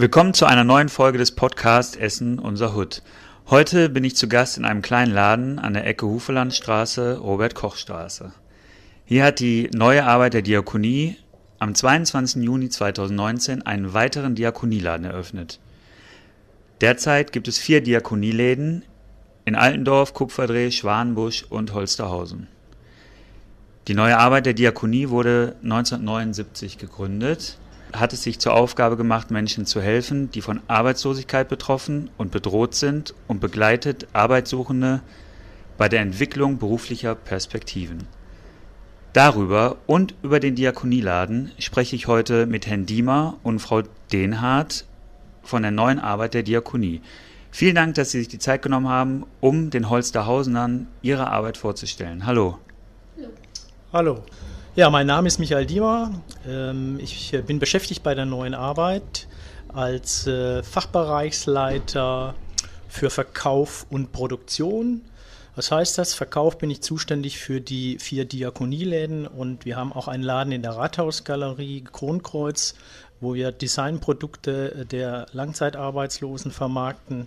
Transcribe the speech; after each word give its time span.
Willkommen 0.00 0.32
zu 0.32 0.46
einer 0.46 0.62
neuen 0.62 0.88
Folge 0.88 1.18
des 1.18 1.32
Podcasts 1.32 1.96
Essen 1.96 2.38
unser 2.38 2.72
Hut. 2.76 3.02
Heute 3.50 3.88
bin 3.88 4.04
ich 4.04 4.14
zu 4.14 4.28
Gast 4.28 4.56
in 4.56 4.64
einem 4.64 4.80
kleinen 4.80 5.12
Laden 5.12 5.58
an 5.58 5.74
der 5.74 5.88
Ecke 5.88 6.06
Hufelandstraße, 6.06 7.18
Robert-Koch-Straße. 7.18 8.30
Hier 9.06 9.24
hat 9.24 9.40
die 9.40 9.68
neue 9.74 10.04
Arbeit 10.04 10.34
der 10.34 10.42
Diakonie 10.42 11.16
am 11.58 11.74
22. 11.74 12.44
Juni 12.44 12.68
2019 12.68 13.66
einen 13.66 13.92
weiteren 13.92 14.36
Diakonieladen 14.36 15.04
eröffnet. 15.04 15.58
Derzeit 16.80 17.32
gibt 17.32 17.48
es 17.48 17.58
vier 17.58 17.80
Diakonieläden 17.80 18.84
in 19.46 19.56
Altendorf, 19.56 20.14
Kupferdreh, 20.14 20.70
Schwanenbusch 20.70 21.42
und 21.50 21.74
Holsterhausen. 21.74 22.46
Die 23.88 23.94
neue 23.94 24.16
Arbeit 24.16 24.46
der 24.46 24.54
Diakonie 24.54 25.08
wurde 25.08 25.56
1979 25.64 26.78
gegründet 26.78 27.58
hat 27.92 28.12
es 28.12 28.22
sich 28.22 28.38
zur 28.38 28.54
Aufgabe 28.54 28.96
gemacht, 28.96 29.30
Menschen 29.30 29.66
zu 29.66 29.80
helfen, 29.80 30.30
die 30.30 30.42
von 30.42 30.60
Arbeitslosigkeit 30.68 31.48
betroffen 31.48 32.10
und 32.16 32.30
bedroht 32.30 32.74
sind 32.74 33.14
und 33.26 33.40
begleitet 33.40 34.06
Arbeitssuchende 34.12 35.00
bei 35.76 35.88
der 35.88 36.00
Entwicklung 36.00 36.58
beruflicher 36.58 37.14
Perspektiven. 37.14 38.06
Darüber 39.12 39.76
und 39.86 40.14
über 40.22 40.38
den 40.38 40.54
Diakonieladen 40.54 41.52
spreche 41.58 41.96
ich 41.96 42.06
heute 42.06 42.46
mit 42.46 42.66
Herrn 42.66 42.86
Diemer 42.86 43.38
und 43.42 43.58
Frau 43.58 43.82
Denhardt 44.12 44.84
von 45.42 45.62
der 45.62 45.70
neuen 45.70 45.98
Arbeit 45.98 46.34
der 46.34 46.42
Diakonie. 46.42 47.00
Vielen 47.50 47.74
Dank, 47.74 47.94
dass 47.94 48.10
Sie 48.10 48.18
sich 48.18 48.28
die 48.28 48.38
Zeit 48.38 48.62
genommen 48.62 48.88
haben, 48.88 49.24
um 49.40 49.70
den 49.70 49.88
Holsterhausenern 49.88 50.86
Ihre 51.00 51.28
Arbeit 51.28 51.56
vorzustellen. 51.56 52.26
Hallo. 52.26 52.58
Hallo. 53.16 53.28
Hallo. 53.92 54.22
Ja, 54.78 54.90
mein 54.90 55.08
Name 55.08 55.26
ist 55.26 55.40
Michael 55.40 55.66
Diemer. 55.66 56.12
Ähm, 56.46 57.00
ich 57.02 57.34
äh, 57.34 57.42
bin 57.42 57.58
beschäftigt 57.58 58.04
bei 58.04 58.14
der 58.14 58.26
neuen 58.26 58.54
Arbeit 58.54 59.26
als 59.74 60.28
äh, 60.28 60.62
Fachbereichsleiter 60.62 62.36
für 62.88 63.10
Verkauf 63.10 63.86
und 63.90 64.12
Produktion. 64.12 65.00
Was 65.56 65.72
heißt 65.72 65.98
das? 65.98 66.14
Verkauf 66.14 66.58
bin 66.58 66.70
ich 66.70 66.80
zuständig 66.80 67.40
für 67.40 67.60
die 67.60 67.98
vier 67.98 68.24
Diakonieläden 68.24 69.26
und 69.26 69.64
wir 69.64 69.74
haben 69.74 69.92
auch 69.92 70.06
einen 70.06 70.22
Laden 70.22 70.52
in 70.52 70.62
der 70.62 70.76
Rathausgalerie 70.76 71.82
Kronkreuz, 71.82 72.76
wo 73.20 73.34
wir 73.34 73.50
Designprodukte 73.50 74.86
der 74.88 75.26
Langzeitarbeitslosen 75.32 76.52
vermarkten. 76.52 77.26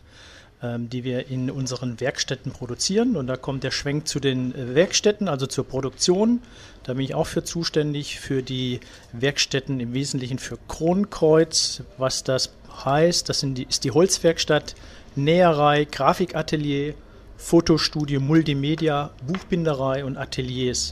Ähm, 0.64 0.92
die 0.92 1.04
wir 1.04 1.28
in 1.28 1.50
unseren 1.50 2.00
Werkstätten 2.00 2.52
produzieren. 2.52 3.16
Und 3.16 3.26
da 3.26 3.36
kommt 3.36 3.64
der 3.64 3.72
Schwenk 3.72 4.08
zu 4.08 4.20
den 4.20 4.54
äh, 4.54 4.76
Werkstätten, 4.76 5.28
also 5.28 5.48
zur 5.48 5.68
Produktion. 5.68 6.40
Da 6.84 6.94
bin 6.94 7.03
ich 7.03 7.16
auch 7.16 7.26
für 7.26 7.44
zuständig, 7.44 8.20
für 8.20 8.44
die 8.44 8.80
Werkstätten 9.12 9.80
im 9.80 9.95
Wesentlichen 9.95 10.38
für 10.38 10.59
Kronkreuz. 10.68 11.81
Was 11.98 12.23
das 12.23 12.52
heißt, 12.86 13.28
das 13.28 13.40
die, 13.42 13.64
ist 13.64 13.86
die 13.86 13.90
Holzwerkstatt, 13.90 14.76
Näherei, 15.16 15.86
Grafikatelier, 15.86 16.94
Fotostudio, 17.38 18.20
Multimedia, 18.20 19.09
Buchbinderei 19.25 20.06
und 20.06 20.16
Ateliers. 20.16 20.92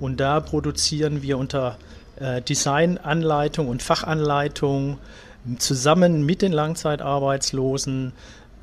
Und 0.00 0.18
da 0.18 0.40
produzieren 0.40 1.22
wir 1.22 1.38
unter 1.38 1.78
äh, 2.16 2.42
Designanleitung 2.42 3.68
und 3.68 3.84
Fachanleitung 3.84 4.98
zusammen 5.58 6.26
mit 6.26 6.42
den 6.42 6.50
Langzeitarbeitslosen 6.50 8.12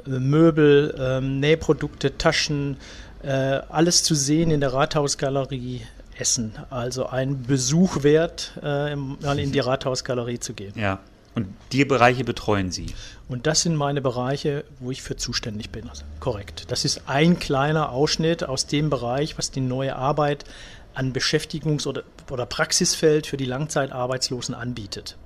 Möbel, 0.06 0.96
ähm, 1.00 1.40
Nähprodukte, 1.40 2.18
Taschen, 2.18 2.78
äh, 3.22 3.30
alles 3.30 4.04
zu 4.04 4.16
sehen 4.16 4.52
in 4.52 4.60
der 4.60 4.74
Rathausgalerie 4.74 5.82
Essen. 6.18 6.54
Also 6.70 7.08
ein 7.08 7.44
Besuch 7.44 8.04
wert, 8.04 8.54
äh, 8.62 8.96
mal 8.96 9.40
in 9.40 9.52
die 9.52 9.60
Rathausgalerie 9.60 10.40
zu 10.40 10.54
gehen. 10.54 10.74
Ja. 10.76 11.00
Und 11.36 11.48
die 11.72 11.84
Bereiche 11.84 12.24
betreuen 12.24 12.72
Sie? 12.72 12.94
Und 13.28 13.48
das 13.48 13.64
sind 13.64 13.76
meine 13.76 14.02
Bereiche, 14.02 14.66
wo 14.80 14.92
ich 14.92 15.02
für 15.02 15.16
zuständig 15.16 15.72
bin. 15.72 15.90
Korrekt. 16.20 16.66
Das 16.70 16.86
ist 16.86 17.04
ein 17.08 17.40
kleiner 17.40 17.90
Ausschnitt 17.90 18.44
aus 18.44 18.68
dem 18.68 18.92
Bereich, 18.92 19.38
was 19.38 19.50
die 19.50 19.62
neue 19.62 19.96
Arbeit 19.96 20.46
an 20.94 21.12
Beschäftigungs- 21.12 21.88
oder, 21.88 22.04
oder 22.30 22.46
Praxisfeld 22.46 23.26
für 23.26 23.38
die 23.38 23.46
Langzeitarbeitslosen 23.46 24.54
anbietet. 24.54 25.18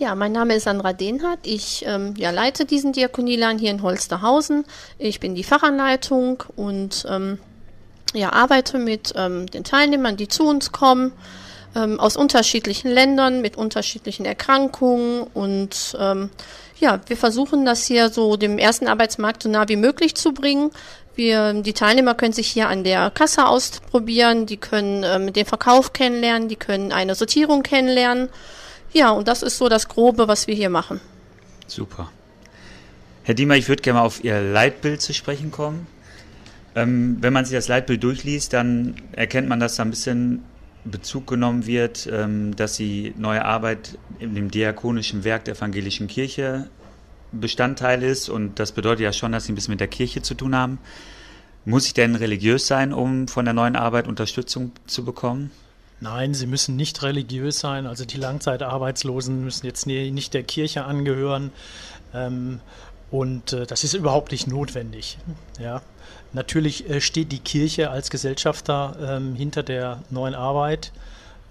Ja, 0.00 0.16
mein 0.16 0.32
Name 0.32 0.56
ist 0.56 0.64
Sandra 0.64 0.92
Dehnhardt. 0.92 1.46
Ich 1.46 1.84
ähm, 1.86 2.14
ja, 2.16 2.30
leite 2.30 2.64
diesen 2.64 2.92
Diakonieladen 2.92 3.60
hier 3.60 3.70
in 3.70 3.80
Holsterhausen. 3.80 4.64
Ich 4.98 5.20
bin 5.20 5.36
die 5.36 5.44
Fachanleitung 5.44 6.42
und 6.56 7.06
ähm, 7.08 7.38
ja, 8.12 8.32
arbeite 8.32 8.78
mit 8.78 9.12
ähm, 9.16 9.46
den 9.46 9.62
Teilnehmern, 9.62 10.16
die 10.16 10.26
zu 10.26 10.48
uns 10.48 10.72
kommen, 10.72 11.12
ähm, 11.76 12.00
aus 12.00 12.16
unterschiedlichen 12.16 12.90
Ländern 12.90 13.40
mit 13.40 13.56
unterschiedlichen 13.56 14.26
Erkrankungen 14.26 15.28
und 15.32 15.96
ähm, 16.00 16.30
ja, 16.80 17.00
wir 17.06 17.16
versuchen 17.16 17.64
das 17.64 17.84
hier 17.84 18.10
so 18.10 18.36
dem 18.36 18.58
ersten 18.58 18.88
Arbeitsmarkt 18.88 19.44
so 19.44 19.48
nah 19.48 19.68
wie 19.68 19.76
möglich 19.76 20.16
zu 20.16 20.32
bringen. 20.34 20.72
Wir, 21.14 21.52
die 21.52 21.72
Teilnehmer 21.72 22.14
können 22.14 22.32
sich 22.32 22.48
hier 22.48 22.68
an 22.68 22.82
der 22.82 23.12
Kasse 23.12 23.46
ausprobieren, 23.46 24.46
die 24.46 24.56
können 24.56 25.04
ähm, 25.04 25.32
den 25.32 25.46
Verkauf 25.46 25.92
kennenlernen, 25.92 26.48
die 26.48 26.56
können 26.56 26.90
eine 26.90 27.14
Sortierung 27.14 27.62
kennenlernen. 27.62 28.28
Ja, 28.94 29.10
und 29.10 29.26
das 29.26 29.42
ist 29.42 29.58
so 29.58 29.68
das 29.68 29.88
Grobe, 29.88 30.28
was 30.28 30.46
wir 30.46 30.54
hier 30.54 30.70
machen. 30.70 31.00
Super. 31.66 32.10
Herr 33.24 33.34
Diemer, 33.34 33.56
ich 33.56 33.68
würde 33.68 33.82
gerne 33.82 33.98
mal 33.98 34.04
auf 34.06 34.22
Ihr 34.22 34.40
Leitbild 34.40 35.02
zu 35.02 35.12
sprechen 35.12 35.50
kommen. 35.50 35.86
Ähm, 36.76 37.18
wenn 37.20 37.32
man 37.32 37.44
sich 37.44 37.54
das 37.54 37.68
Leitbild 37.68 38.02
durchliest, 38.04 38.52
dann 38.52 38.94
erkennt 39.12 39.48
man, 39.48 39.58
dass 39.58 39.76
da 39.76 39.84
ein 39.84 39.90
bisschen 39.90 40.44
Bezug 40.84 41.26
genommen 41.26 41.66
wird, 41.66 42.08
ähm, 42.12 42.54
dass 42.54 42.76
die 42.76 43.14
neue 43.16 43.44
Arbeit 43.44 43.98
in 44.20 44.34
dem 44.34 44.50
diakonischen 44.50 45.24
Werk 45.24 45.44
der 45.44 45.56
evangelischen 45.56 46.06
Kirche 46.06 46.68
Bestandteil 47.32 48.02
ist. 48.02 48.28
Und 48.28 48.60
das 48.60 48.70
bedeutet 48.72 49.00
ja 49.00 49.12
schon, 49.12 49.32
dass 49.32 49.46
Sie 49.46 49.52
ein 49.52 49.56
bisschen 49.56 49.72
mit 49.72 49.80
der 49.80 49.88
Kirche 49.88 50.22
zu 50.22 50.34
tun 50.34 50.54
haben. 50.54 50.78
Muss 51.64 51.86
ich 51.86 51.94
denn 51.94 52.14
religiös 52.14 52.68
sein, 52.68 52.92
um 52.92 53.26
von 53.26 53.44
der 53.44 53.54
neuen 53.54 53.74
Arbeit 53.74 54.06
Unterstützung 54.06 54.70
zu 54.86 55.04
bekommen? 55.04 55.50
Nein, 56.00 56.34
sie 56.34 56.46
müssen 56.46 56.76
nicht 56.76 57.02
religiös 57.02 57.60
sein. 57.60 57.86
Also 57.86 58.04
die 58.04 58.18
Langzeitarbeitslosen 58.18 59.44
müssen 59.44 59.66
jetzt 59.66 59.86
nicht 59.86 60.34
der 60.34 60.42
Kirche 60.42 60.84
angehören. 60.84 61.52
Ähm, 62.12 62.60
und 63.10 63.52
äh, 63.52 63.64
das 63.66 63.84
ist 63.84 63.94
überhaupt 63.94 64.32
nicht 64.32 64.46
notwendig. 64.46 65.18
Ja. 65.60 65.82
Natürlich 66.32 66.90
äh, 66.90 67.00
steht 67.00 67.30
die 67.30 67.38
Kirche 67.38 67.90
als 67.90 68.10
Gesellschafter 68.10 68.96
ähm, 69.00 69.36
hinter 69.36 69.62
der 69.62 70.02
neuen 70.10 70.34
Arbeit. 70.34 70.92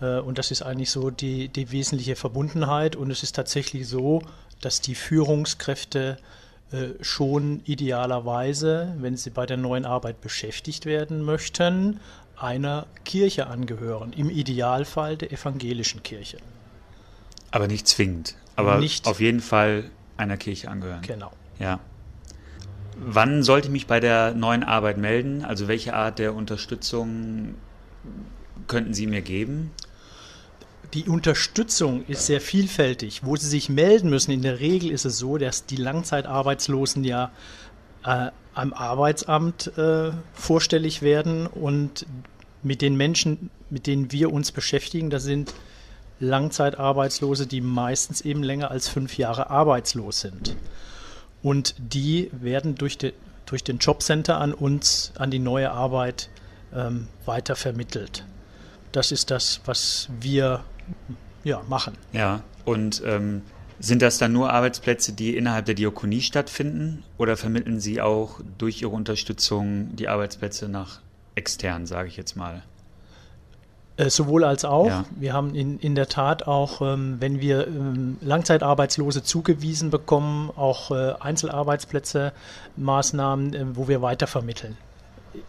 Äh, 0.01 0.19
und 0.19 0.37
das 0.37 0.51
ist 0.51 0.61
eigentlich 0.61 0.91
so 0.91 1.09
die, 1.09 1.47
die 1.47 1.71
wesentliche 1.71 2.15
Verbundenheit. 2.15 2.95
Und 2.97 3.11
es 3.11 3.23
ist 3.23 3.35
tatsächlich 3.35 3.87
so, 3.87 4.21
dass 4.61 4.81
die 4.81 4.95
Führungskräfte 4.95 6.17
schon 7.01 7.61
idealerweise, 7.65 8.95
wenn 8.97 9.15
sie 9.15 9.29
bei 9.29 9.45
der 9.45 9.57
neuen 9.57 9.85
Arbeit 9.85 10.21
beschäftigt 10.21 10.87
werden 10.87 11.21
möchten, 11.21 11.99
einer 12.37 12.87
Kirche 13.05 13.47
angehören, 13.47 14.13
im 14.13 14.29
Idealfall 14.29 15.17
der 15.17 15.31
evangelischen 15.31 16.03
Kirche. 16.03 16.37
Aber 17.51 17.67
nicht 17.67 17.87
zwingend, 17.87 18.35
aber 18.55 18.77
nicht 18.77 19.07
auf 19.07 19.19
jeden 19.19 19.39
Fall 19.39 19.89
einer 20.17 20.37
Kirche 20.37 20.69
angehören. 20.69 21.01
Genau. 21.01 21.31
Ja. 21.59 21.79
Wann 22.95 23.43
sollte 23.43 23.67
ich 23.67 23.71
mich 23.71 23.87
bei 23.87 23.99
der 23.99 24.33
neuen 24.33 24.63
Arbeit 24.63 24.97
melden? 24.97 25.43
Also 25.43 25.67
welche 25.67 25.93
Art 25.93 26.19
der 26.19 26.35
Unterstützung 26.35 27.55
könnten 28.67 28.93
Sie 28.93 29.07
mir 29.07 29.21
geben? 29.21 29.71
Die 30.93 31.05
Unterstützung 31.05 32.05
ist 32.05 32.27
sehr 32.27 32.39
vielfältig. 32.39 33.21
Wo 33.23 33.35
Sie 33.35 33.47
sich 33.47 33.67
melden 33.67 34.09
müssen, 34.09 34.31
in 34.31 34.43
der 34.43 34.59
Regel 34.59 34.91
ist 34.91 35.05
es 35.05 35.17
so, 35.17 35.37
dass 35.37 35.65
die 35.65 35.75
Langzeitarbeitslosen 35.75 37.03
ja 37.03 37.31
äh, 38.05 38.29
am 38.53 38.73
Arbeitsamt 38.73 39.77
äh, 39.77 40.11
vorstellig 40.33 41.01
werden 41.01 41.47
und 41.47 42.05
mit 42.61 42.81
den 42.81 42.95
Menschen, 42.95 43.49
mit 43.69 43.87
denen 43.87 44.11
wir 44.11 44.31
uns 44.31 44.51
beschäftigen, 44.51 45.09
das 45.09 45.23
sind 45.23 45.53
Langzeitarbeitslose, 46.19 47.47
die 47.47 47.61
meistens 47.61 48.21
eben 48.21 48.43
länger 48.43 48.71
als 48.71 48.87
fünf 48.87 49.17
Jahre 49.17 49.49
arbeitslos 49.49 50.21
sind. 50.21 50.55
Und 51.41 51.75
die 51.77 52.29
werden 52.31 52.75
durch, 52.75 52.97
de, 52.97 53.13
durch 53.45 53.63
den 53.63 53.79
Jobcenter 53.79 54.39
an 54.39 54.53
uns, 54.53 55.11
an 55.17 55.29
die 55.29 55.39
neue 55.39 55.71
Arbeit 55.71 56.29
ähm, 56.73 57.07
weiter 57.25 57.55
vermittelt. 57.55 58.23
Das 58.93 59.11
ist 59.11 59.31
das, 59.31 59.59
was 59.65 60.07
wir 60.21 60.63
ja, 61.43 61.61
machen. 61.67 61.97
Ja, 62.13 62.41
und 62.63 63.01
ähm, 63.05 63.41
sind 63.83 64.01
das 64.01 64.17
dann 64.17 64.31
nur 64.31 64.51
Arbeitsplätze, 64.53 65.11
die 65.11 65.35
innerhalb 65.35 65.65
der 65.65 65.75
Diakonie 65.75 66.21
stattfinden 66.21 67.03
oder 67.17 67.35
vermitteln 67.35 67.81
Sie 67.81 68.01
auch 68.01 68.39
durch 68.57 68.81
Ihre 68.81 68.91
Unterstützung 68.91 69.93
die 69.97 70.07
Arbeitsplätze 70.07 70.69
nach 70.69 71.01
extern, 71.35 71.85
sage 71.85 72.07
ich 72.07 72.15
jetzt 72.15 72.37
mal? 72.37 72.63
Äh, 73.97 74.09
sowohl 74.09 74.45
als 74.45 74.63
auch. 74.63 74.87
Ja. 74.87 75.05
Wir 75.17 75.33
haben 75.33 75.53
in, 75.53 75.79
in 75.79 75.95
der 75.95 76.07
Tat 76.07 76.47
auch, 76.47 76.81
ähm, 76.81 77.17
wenn 77.19 77.41
wir 77.41 77.67
ähm, 77.67 78.17
Langzeitarbeitslose 78.21 79.21
zugewiesen 79.21 79.89
bekommen, 79.89 80.49
auch 80.55 80.91
äh, 80.91 81.15
Einzelarbeitsplätze, 81.19 82.31
Maßnahmen, 82.77 83.53
äh, 83.53 83.65
wo 83.75 83.89
wir 83.89 84.01
weitervermitteln. 84.01 84.77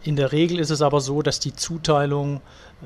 In 0.03 0.17
der 0.17 0.33
Regel 0.33 0.59
ist 0.59 0.71
es 0.71 0.81
aber 0.81 0.99
so, 0.99 1.21
dass 1.21 1.39
die 1.39 1.55
Zuteilung 1.55 2.41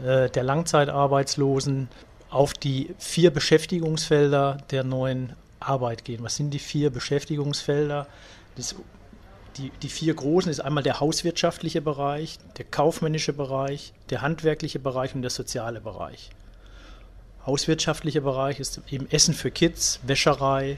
äh, 0.06 0.30
der 0.30 0.44
Langzeitarbeitslosen 0.44 1.90
auf 2.30 2.54
die 2.54 2.94
vier 2.98 3.32
Beschäftigungsfelder 3.32 4.58
der 4.72 4.84
neuen 4.84 5.34
Arbeit 5.60 6.06
gehen. 6.06 6.24
Was 6.24 6.36
sind 6.36 6.52
die 6.52 6.60
vier 6.60 6.90
Beschäftigungsfelder? 6.90 8.08
Das, 8.56 8.76
die, 9.58 9.72
die 9.82 9.90
vier 9.90 10.14
großen 10.14 10.52
ist 10.52 10.60
einmal 10.60 10.84
der 10.84 11.00
hauswirtschaftliche 11.00 11.82
Bereich, 11.82 12.38
der 12.58 12.66
kaufmännische 12.66 13.34
Bereich, 13.34 13.94
der 14.10 14.22
handwerkliche 14.22 14.80
Bereich 14.80 15.16
und 15.16 15.22
der 15.22 15.32
soziale 15.32 15.82
Bereich. 15.82 16.30
Hauswirtschaftlicher 17.46 18.22
Bereich 18.22 18.60
ist 18.60 18.80
eben 18.92 19.10
Essen 19.10 19.34
für 19.34 19.50
Kids, 19.50 20.00
Wäscherei, 20.04 20.78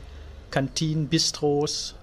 Kantinen, 0.52 1.08
Bistros, 1.08 1.96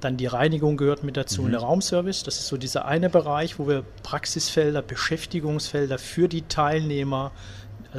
dann 0.00 0.16
die 0.16 0.26
Reinigung 0.26 0.76
gehört 0.76 1.02
mit 1.02 1.16
dazu 1.16 1.40
mhm. 1.40 1.46
und 1.46 1.52
der 1.52 1.60
Raumservice. 1.60 2.24
Das 2.24 2.38
ist 2.38 2.48
so 2.48 2.56
dieser 2.56 2.84
eine 2.84 3.08
Bereich, 3.08 3.58
wo 3.58 3.66
wir 3.66 3.84
Praxisfelder, 4.02 4.82
Beschäftigungsfelder 4.82 5.98
für 5.98 6.28
die 6.28 6.42
Teilnehmer, 6.42 7.32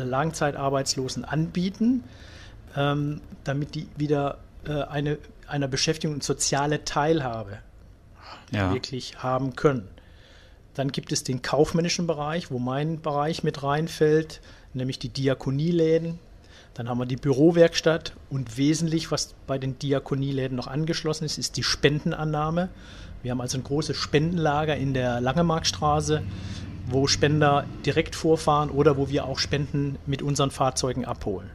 Langzeitarbeitslosen 0.03 1.25
anbieten, 1.25 2.03
ähm, 2.75 3.21
damit 3.43 3.75
die 3.75 3.87
wieder 3.95 4.39
äh, 4.67 4.81
eine, 4.83 5.17
einer 5.47 5.67
Beschäftigung 5.67 6.15
und 6.15 6.23
soziale 6.23 6.83
Teilhabe 6.85 7.59
ja. 8.51 8.73
wirklich 8.73 9.23
haben 9.23 9.55
können. 9.55 9.87
Dann 10.73 10.91
gibt 10.91 11.11
es 11.11 11.23
den 11.23 11.41
kaufmännischen 11.41 12.05
Bereich, 12.05 12.51
wo 12.51 12.59
mein 12.59 13.01
Bereich 13.01 13.43
mit 13.43 13.63
reinfällt, 13.63 14.41
nämlich 14.73 14.99
die 14.99 15.09
Diakonieläden, 15.09 16.19
dann 16.75 16.89
haben 16.89 16.99
wir 16.99 17.05
die 17.05 17.15
Bürowerkstatt 17.15 18.11
und 18.29 18.57
wesentlich, 18.57 19.09
was 19.09 19.33
bei 19.47 19.57
den 19.57 19.79
Diakonieläden 19.79 20.57
noch 20.57 20.67
angeschlossen 20.67 21.23
ist, 21.23 21.37
ist 21.37 21.55
die 21.55 21.63
Spendenannahme. 21.63 22.67
Wir 23.23 23.31
haben 23.31 23.39
also 23.39 23.57
ein 23.57 23.63
großes 23.63 23.95
Spendenlager 23.95 24.75
in 24.75 24.93
der 24.93 25.21
Langemarkstraße, 25.21 26.21
wo 26.87 27.07
Spender 27.07 27.65
direkt 27.85 28.15
vorfahren 28.15 28.69
oder 28.69 28.97
wo 28.97 29.09
wir 29.09 29.25
auch 29.25 29.39
Spenden 29.39 29.97
mit 30.05 30.21
unseren 30.21 30.51
Fahrzeugen 30.51 31.05
abholen. 31.05 31.49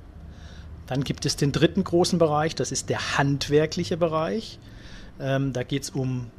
Dann 0.87 1.05
gibt 1.05 1.25
es 1.25 1.37
den 1.37 1.53
dritten 1.53 1.85
großen 1.85 2.19
Bereich, 2.19 2.55
das 2.55 2.73
ist 2.73 2.89
der 2.89 3.17
handwerkliche 3.17 3.97
Bereich. 3.97 4.59
Ähm, 5.21 5.53
da 5.53 5.63
geht 5.63 5.85
es 5.85 5.91
um, 5.91 6.31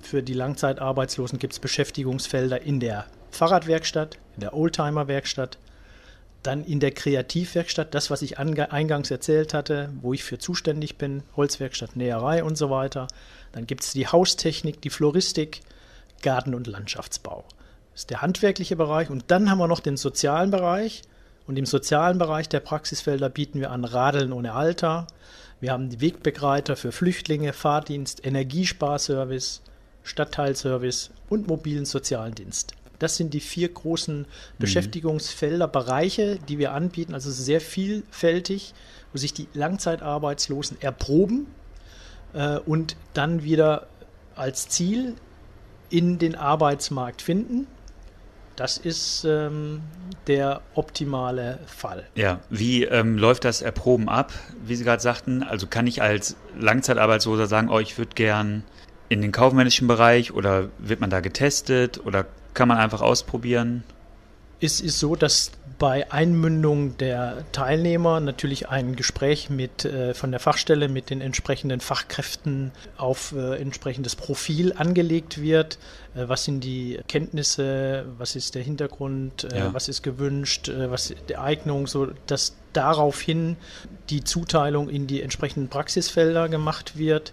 für 0.00 0.22
die 0.22 0.32
Langzeitarbeitslosen 0.32 1.38
gibt 1.38 1.52
es 1.52 1.58
Beschäftigungsfelder 1.58 2.62
in 2.62 2.80
der 2.80 3.04
Fahrradwerkstatt, 3.30 4.18
in 4.36 4.40
der 4.40 4.54
Oldtimerwerkstatt, 4.54 5.58
dann 6.42 6.64
in 6.64 6.80
der 6.80 6.92
Kreativwerkstatt, 6.92 7.94
das, 7.94 8.10
was 8.10 8.22
ich 8.22 8.38
eingangs 8.38 9.10
erzählt 9.10 9.52
hatte, 9.52 9.90
wo 10.00 10.14
ich 10.14 10.24
für 10.24 10.38
zuständig 10.38 10.96
bin, 10.96 11.22
Holzwerkstatt, 11.36 11.96
Näherei 11.96 12.42
und 12.42 12.56
so 12.56 12.70
weiter. 12.70 13.08
Dann 13.52 13.66
gibt 13.66 13.82
es 13.82 13.92
die 13.92 14.06
Haustechnik, 14.06 14.80
die 14.80 14.88
Floristik, 14.88 15.60
Garten- 16.22 16.54
und 16.54 16.66
Landschaftsbau. 16.66 17.44
Das 18.00 18.04
ist 18.04 18.10
der 18.12 18.22
handwerkliche 18.22 18.76
Bereich. 18.76 19.10
Und 19.10 19.24
dann 19.26 19.50
haben 19.50 19.58
wir 19.58 19.68
noch 19.68 19.80
den 19.80 19.98
sozialen 19.98 20.50
Bereich. 20.50 21.02
Und 21.46 21.58
im 21.58 21.66
sozialen 21.66 22.16
Bereich 22.16 22.48
der 22.48 22.60
Praxisfelder 22.60 23.28
bieten 23.28 23.60
wir 23.60 23.72
an 23.72 23.84
Radeln 23.84 24.32
ohne 24.32 24.54
Alter. 24.54 25.06
Wir 25.60 25.72
haben 25.72 25.90
die 25.90 26.00
Wegbegleiter 26.00 26.76
für 26.76 26.92
Flüchtlinge, 26.92 27.52
Fahrdienst, 27.52 28.24
Energiesparservice, 28.24 29.60
Stadtteilservice 30.02 31.10
und 31.28 31.46
mobilen 31.46 31.84
sozialen 31.84 32.34
Dienst. 32.34 32.72
Das 32.98 33.18
sind 33.18 33.34
die 33.34 33.40
vier 33.40 33.68
großen 33.68 34.20
mhm. 34.20 34.26
Beschäftigungsfelder, 34.58 35.68
Bereiche, 35.68 36.38
die 36.48 36.58
wir 36.58 36.72
anbieten. 36.72 37.12
Also 37.12 37.30
sehr 37.30 37.60
vielfältig, 37.60 38.72
wo 39.12 39.18
sich 39.18 39.34
die 39.34 39.46
Langzeitarbeitslosen 39.52 40.80
erproben 40.80 41.48
äh, 42.32 42.60
und 42.60 42.96
dann 43.12 43.42
wieder 43.42 43.88
als 44.36 44.70
Ziel 44.70 45.16
in 45.90 46.18
den 46.18 46.34
Arbeitsmarkt 46.34 47.20
finden. 47.20 47.66
Das 48.60 48.76
ist 48.76 49.24
ähm, 49.24 49.80
der 50.26 50.60
optimale 50.74 51.60
Fall. 51.64 52.06
Ja, 52.14 52.40
wie 52.50 52.84
ähm, 52.84 53.16
läuft 53.16 53.46
das 53.46 53.62
Erproben 53.62 54.10
ab? 54.10 54.34
Wie 54.62 54.74
Sie 54.76 54.84
gerade 54.84 55.00
sagten, 55.00 55.42
also 55.42 55.66
kann 55.66 55.86
ich 55.86 56.02
als 56.02 56.36
Langzeitarbeitsloser 56.58 57.46
sagen, 57.46 57.70
oh, 57.70 57.78
ich 57.78 57.96
würde 57.96 58.10
gern 58.14 58.64
in 59.08 59.22
den 59.22 59.32
kaufmännischen 59.32 59.88
Bereich 59.88 60.34
oder 60.34 60.68
wird 60.76 61.00
man 61.00 61.08
da 61.08 61.20
getestet 61.20 62.04
oder 62.04 62.26
kann 62.52 62.68
man 62.68 62.76
einfach 62.76 63.00
ausprobieren. 63.00 63.82
Es 64.62 64.80
ist 64.80 64.98
so, 64.98 65.16
dass 65.16 65.52
bei 65.78 66.12
Einmündung 66.12 66.98
der 66.98 67.44
Teilnehmer 67.52 68.20
natürlich 68.20 68.68
ein 68.68 68.96
Gespräch 68.96 69.48
mit, 69.48 69.86
äh, 69.86 70.12
von 70.12 70.30
der 70.30 70.38
Fachstelle 70.38 70.88
mit 70.88 71.08
den 71.08 71.22
entsprechenden 71.22 71.80
Fachkräften 71.80 72.70
auf 72.98 73.32
äh, 73.32 73.56
entsprechendes 73.56 74.14
Profil 74.14 74.74
angelegt 74.74 75.40
wird. 75.40 75.78
Äh, 76.14 76.28
was 76.28 76.44
sind 76.44 76.62
die 76.62 77.00
Kenntnisse, 77.08 78.04
was 78.18 78.36
ist 78.36 78.54
der 78.54 78.62
Hintergrund, 78.62 79.44
äh, 79.44 79.60
ja. 79.60 79.72
was 79.72 79.88
ist 79.88 80.02
gewünscht, 80.02 80.68
äh, 80.68 80.90
was 80.90 81.10
ist 81.10 81.30
die 81.30 81.38
Eignung, 81.38 81.86
so 81.86 82.08
dass 82.26 82.54
daraufhin 82.74 83.56
die 84.10 84.22
Zuteilung 84.22 84.90
in 84.90 85.06
die 85.06 85.22
entsprechenden 85.22 85.70
Praxisfelder 85.70 86.50
gemacht 86.50 86.98
wird. 86.98 87.32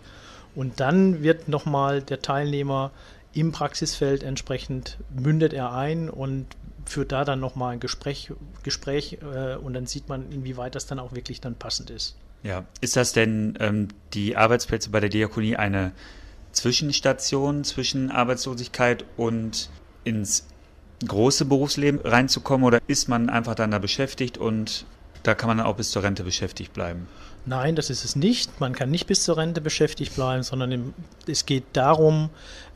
Und 0.56 0.80
dann 0.80 1.22
wird 1.22 1.50
nochmal 1.50 2.02
der 2.02 2.22
Teilnehmer 2.22 2.92
im 3.34 3.52
Praxisfeld 3.52 4.24
entsprechend 4.24 4.98
mündet 5.14 5.52
er 5.52 5.74
ein 5.74 6.10
und 6.10 6.48
führt 6.88 7.12
da 7.12 7.26
dann 7.26 7.40
nochmal 7.40 7.74
ein 7.74 7.80
Gespräch, 7.80 8.32
Gespräch 8.64 9.20
äh, 9.22 9.56
und 9.56 9.74
dann 9.74 9.86
sieht 9.86 10.10
man, 10.10 10.32
inwieweit 10.32 10.76
das 10.76 10.86
dann 10.86 11.00
auch 11.00 11.14
wirklich 11.14 11.42
dann 11.42 11.56
passend 11.56 11.90
ist. 11.90 12.16
Ja, 12.44 12.66
ist 12.82 12.96
das 12.96 13.14
denn 13.14 13.58
ähm, 13.60 13.90
die 14.14 14.38
Arbeitsplätze 14.38 14.90
bei 14.90 15.00
der 15.00 15.10
Diakonie 15.10 15.56
eine 15.56 15.92
Zwischenstation 16.52 17.64
zwischen 17.64 18.12
Arbeitslosigkeit 18.12 19.06
und 19.18 19.70
ins 20.04 20.48
große 21.06 21.46
Berufsleben 21.46 22.00
reinzukommen 22.04 22.66
oder 22.66 22.80
ist 22.88 23.08
man 23.08 23.30
einfach 23.30 23.56
dann 23.56 23.72
da 23.72 23.80
beschäftigt 23.80 24.38
und 24.38 24.86
da 25.24 25.36
kann 25.36 25.48
man 25.48 25.58
dann 25.58 25.68
auch 25.68 25.76
bis 25.76 25.92
zur 25.92 26.04
Rente 26.04 26.24
beschäftigt 26.24 26.74
bleiben? 26.74 27.08
Nein, 27.46 27.76
das 27.76 27.90
ist 27.90 28.04
es 28.04 28.16
nicht. 28.16 28.60
Man 28.60 28.74
kann 28.74 28.92
nicht 28.92 29.08
bis 29.08 29.24
zur 29.24 29.38
Rente 29.38 29.62
beschäftigt 29.62 30.16
bleiben, 30.16 30.44
sondern 30.44 30.94
es 31.28 31.46
geht 31.46 31.64
darum, 31.74 32.30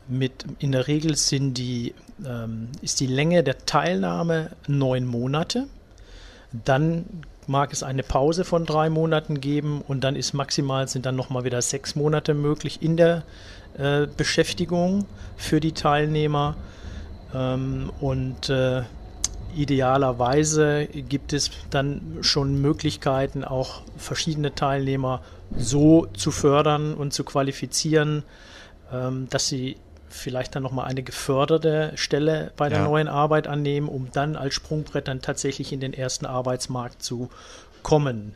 mit, 0.08 0.44
in 0.58 0.72
der 0.72 0.88
Regel 0.88 1.16
sind 1.16 1.54
die, 1.54 1.94
ähm, 2.26 2.68
ist 2.82 3.00
die 3.00 3.06
Länge 3.06 3.42
der 3.42 3.58
Teilnahme 3.66 4.50
neun 4.66 5.06
Monate. 5.06 5.66
Dann 6.52 7.04
mag 7.46 7.72
es 7.72 7.82
eine 7.82 8.02
Pause 8.02 8.44
von 8.44 8.66
drei 8.66 8.90
Monaten 8.90 9.40
geben 9.40 9.82
und 9.86 10.04
dann 10.04 10.16
ist 10.16 10.32
maximal 10.32 10.88
sind 10.88 11.06
dann 11.06 11.16
nochmal 11.16 11.44
wieder 11.44 11.60
sechs 11.62 11.96
Monate 11.96 12.34
möglich 12.34 12.82
in 12.82 12.96
der 12.96 13.24
äh, 13.76 14.06
Beschäftigung 14.16 15.06
für 15.36 15.60
die 15.60 15.72
Teilnehmer. 15.72 16.56
Ähm, 17.34 17.90
und 18.00 18.48
äh, 18.48 18.82
idealerweise 19.54 20.86
gibt 20.86 21.32
es 21.32 21.50
dann 21.70 22.18
schon 22.20 22.60
Möglichkeiten, 22.60 23.44
auch 23.44 23.82
verschiedene 23.96 24.54
Teilnehmer 24.54 25.22
so 25.56 26.06
zu 26.14 26.30
fördern 26.30 26.94
und 26.94 27.12
zu 27.12 27.24
qualifizieren, 27.24 28.22
ähm, 28.92 29.26
dass 29.30 29.48
sie 29.48 29.76
vielleicht 30.12 30.54
dann 30.54 30.62
nochmal 30.62 30.86
eine 30.86 31.02
geförderte 31.02 31.92
Stelle 31.96 32.52
bei 32.56 32.68
der 32.68 32.78
ja. 32.78 32.84
neuen 32.84 33.08
Arbeit 33.08 33.46
annehmen, 33.46 33.88
um 33.88 34.08
dann 34.12 34.36
als 34.36 34.54
Sprungbrett 34.54 35.08
dann 35.08 35.20
tatsächlich 35.20 35.72
in 35.72 35.80
den 35.80 35.92
ersten 35.94 36.26
Arbeitsmarkt 36.26 37.02
zu 37.02 37.30
kommen. 37.82 38.34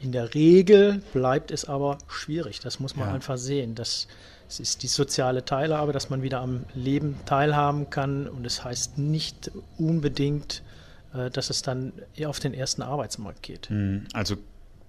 In 0.00 0.12
der 0.12 0.34
Regel 0.34 1.02
bleibt 1.12 1.50
es 1.50 1.64
aber 1.64 1.98
schwierig, 2.08 2.60
das 2.60 2.80
muss 2.80 2.96
man 2.96 3.08
ja. 3.08 3.14
einfach 3.14 3.38
sehen. 3.38 3.74
Das, 3.74 4.06
das 4.48 4.60
ist 4.60 4.82
die 4.82 4.88
soziale 4.88 5.44
Teilhabe, 5.44 5.92
dass 5.92 6.10
man 6.10 6.22
wieder 6.22 6.40
am 6.40 6.64
Leben 6.74 7.16
teilhaben 7.26 7.90
kann 7.90 8.28
und 8.28 8.46
es 8.46 8.56
das 8.56 8.64
heißt 8.64 8.98
nicht 8.98 9.50
unbedingt, 9.78 10.62
äh, 11.14 11.30
dass 11.30 11.50
es 11.50 11.62
dann 11.62 11.92
eher 12.14 12.28
auf 12.28 12.40
den 12.40 12.54
ersten 12.54 12.82
Arbeitsmarkt 12.82 13.42
geht. 13.42 13.70
Hm, 13.70 14.06
also 14.12 14.36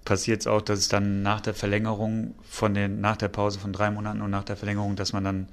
passiert 0.04 0.40
es 0.40 0.46
auch, 0.46 0.62
dass 0.62 0.78
es 0.78 0.88
dann 0.88 1.22
nach 1.22 1.40
der 1.40 1.52
Verlängerung 1.52 2.34
von 2.48 2.72
den, 2.72 3.00
nach 3.00 3.16
der 3.16 3.28
Pause 3.28 3.58
von 3.58 3.72
drei 3.74 3.90
Monaten 3.90 4.22
und 4.22 4.30
nach 4.30 4.44
der 4.44 4.56
Verlängerung, 4.56 4.96
dass 4.96 5.12
man 5.12 5.24
dann 5.24 5.48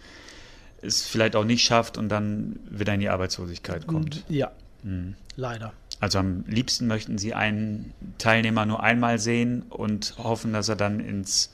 es 0.83 1.03
vielleicht 1.03 1.35
auch 1.35 1.45
nicht 1.45 1.63
schafft 1.63 1.97
und 1.97 2.09
dann 2.09 2.59
wieder 2.69 2.93
in 2.93 2.99
die 2.99 3.09
Arbeitslosigkeit 3.09 3.87
kommt. 3.87 4.23
Ja, 4.29 4.51
mhm. 4.83 5.15
leider. 5.35 5.73
Also 5.99 6.19
am 6.19 6.43
liebsten 6.47 6.87
möchten 6.87 7.17
Sie 7.17 7.33
einen 7.33 7.93
Teilnehmer 8.17 8.65
nur 8.65 8.83
einmal 8.83 9.19
sehen 9.19 9.63
und 9.69 10.15
hoffen, 10.17 10.51
dass 10.53 10.67
er 10.67 10.75
dann 10.75 10.99
ins 10.99 11.53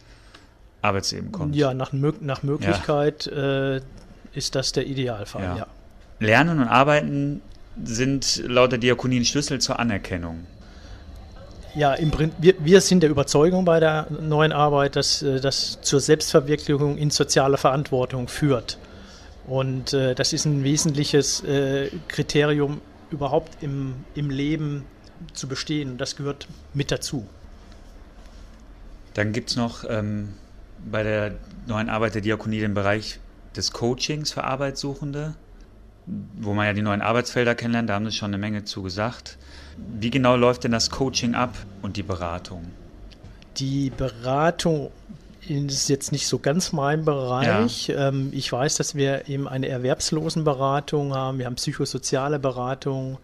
Arbeitsleben 0.81 1.31
kommt. 1.31 1.55
Ja, 1.55 1.73
nach, 1.73 1.93
nach 1.93 2.43
Möglichkeit 2.43 3.27
ja. 3.27 3.75
Äh, 3.75 3.81
ist 4.33 4.55
das 4.55 4.71
der 4.71 4.87
Idealfall, 4.87 5.43
ja. 5.43 5.57
ja. 5.57 5.67
Lernen 6.19 6.59
und 6.59 6.67
Arbeiten 6.67 7.41
sind 7.83 8.43
laut 8.45 8.71
der 8.71 8.79
Diakonie 8.79 9.19
ein 9.19 9.25
Schlüssel 9.25 9.59
zur 9.59 9.79
Anerkennung. 9.79 10.45
Ja, 11.75 11.93
im 11.93 12.11
wir, 12.39 12.55
wir 12.59 12.81
sind 12.81 13.03
der 13.03 13.09
Überzeugung 13.09 13.63
bei 13.63 13.79
der 13.79 14.07
neuen 14.09 14.51
Arbeit, 14.51 14.95
dass 14.95 15.21
äh, 15.21 15.39
das 15.39 15.79
zur 15.81 15.99
Selbstverwirklichung 15.99 16.97
in 16.97 17.11
sozialer 17.11 17.57
Verantwortung 17.57 18.27
führt. 18.27 18.77
Und 19.49 19.93
äh, 19.93 20.13
das 20.13 20.31
ist 20.31 20.45
ein 20.45 20.63
wesentliches 20.63 21.43
äh, 21.43 21.89
Kriterium, 22.07 22.81
überhaupt 23.09 23.63
im, 23.63 23.95
im 24.13 24.29
Leben 24.29 24.85
zu 25.33 25.47
bestehen. 25.47 25.91
Und 25.91 25.97
das 25.97 26.15
gehört 26.15 26.47
mit 26.75 26.91
dazu. 26.91 27.27
Dann 29.15 29.33
gibt 29.33 29.49
es 29.49 29.55
noch 29.55 29.83
ähm, 29.89 30.35
bei 30.89 31.01
der 31.01 31.33
neuen 31.65 31.89
Arbeit 31.89 32.13
der 32.13 32.21
Diakonie 32.21 32.59
den 32.59 32.75
Bereich 32.75 33.19
des 33.55 33.71
Coachings 33.71 34.31
für 34.31 34.43
Arbeitssuchende, 34.43 35.33
wo 36.05 36.53
man 36.53 36.67
ja 36.67 36.73
die 36.73 36.83
neuen 36.83 37.01
Arbeitsfelder 37.01 37.55
kennenlernt. 37.55 37.89
Da 37.89 37.95
haben 37.95 38.05
Sie 38.05 38.15
schon 38.15 38.29
eine 38.29 38.37
Menge 38.37 38.65
zu 38.65 38.83
gesagt. 38.83 39.39
Wie 39.77 40.11
genau 40.11 40.35
läuft 40.35 40.63
denn 40.63 40.71
das 40.71 40.91
Coaching 40.91 41.33
ab 41.33 41.55
und 41.81 41.97
die 41.97 42.03
Beratung? 42.03 42.65
Die 43.57 43.89
Beratung 43.89 44.91
ist 45.47 45.89
jetzt 45.89 46.11
nicht 46.11 46.27
so 46.27 46.39
ganz 46.39 46.73
mein 46.73 47.05
Bereich. 47.05 47.87
Ja. 47.87 48.09
Ähm, 48.09 48.29
ich 48.33 48.51
weiß, 48.51 48.75
dass 48.75 48.95
wir 48.95 49.27
eben 49.27 49.47
eine 49.47 49.67
Erwerbslosenberatung 49.67 51.13
haben, 51.13 51.39
wir 51.39 51.45
haben 51.45 51.55
psychosoziale 51.55 52.39
Beratung 52.39 53.17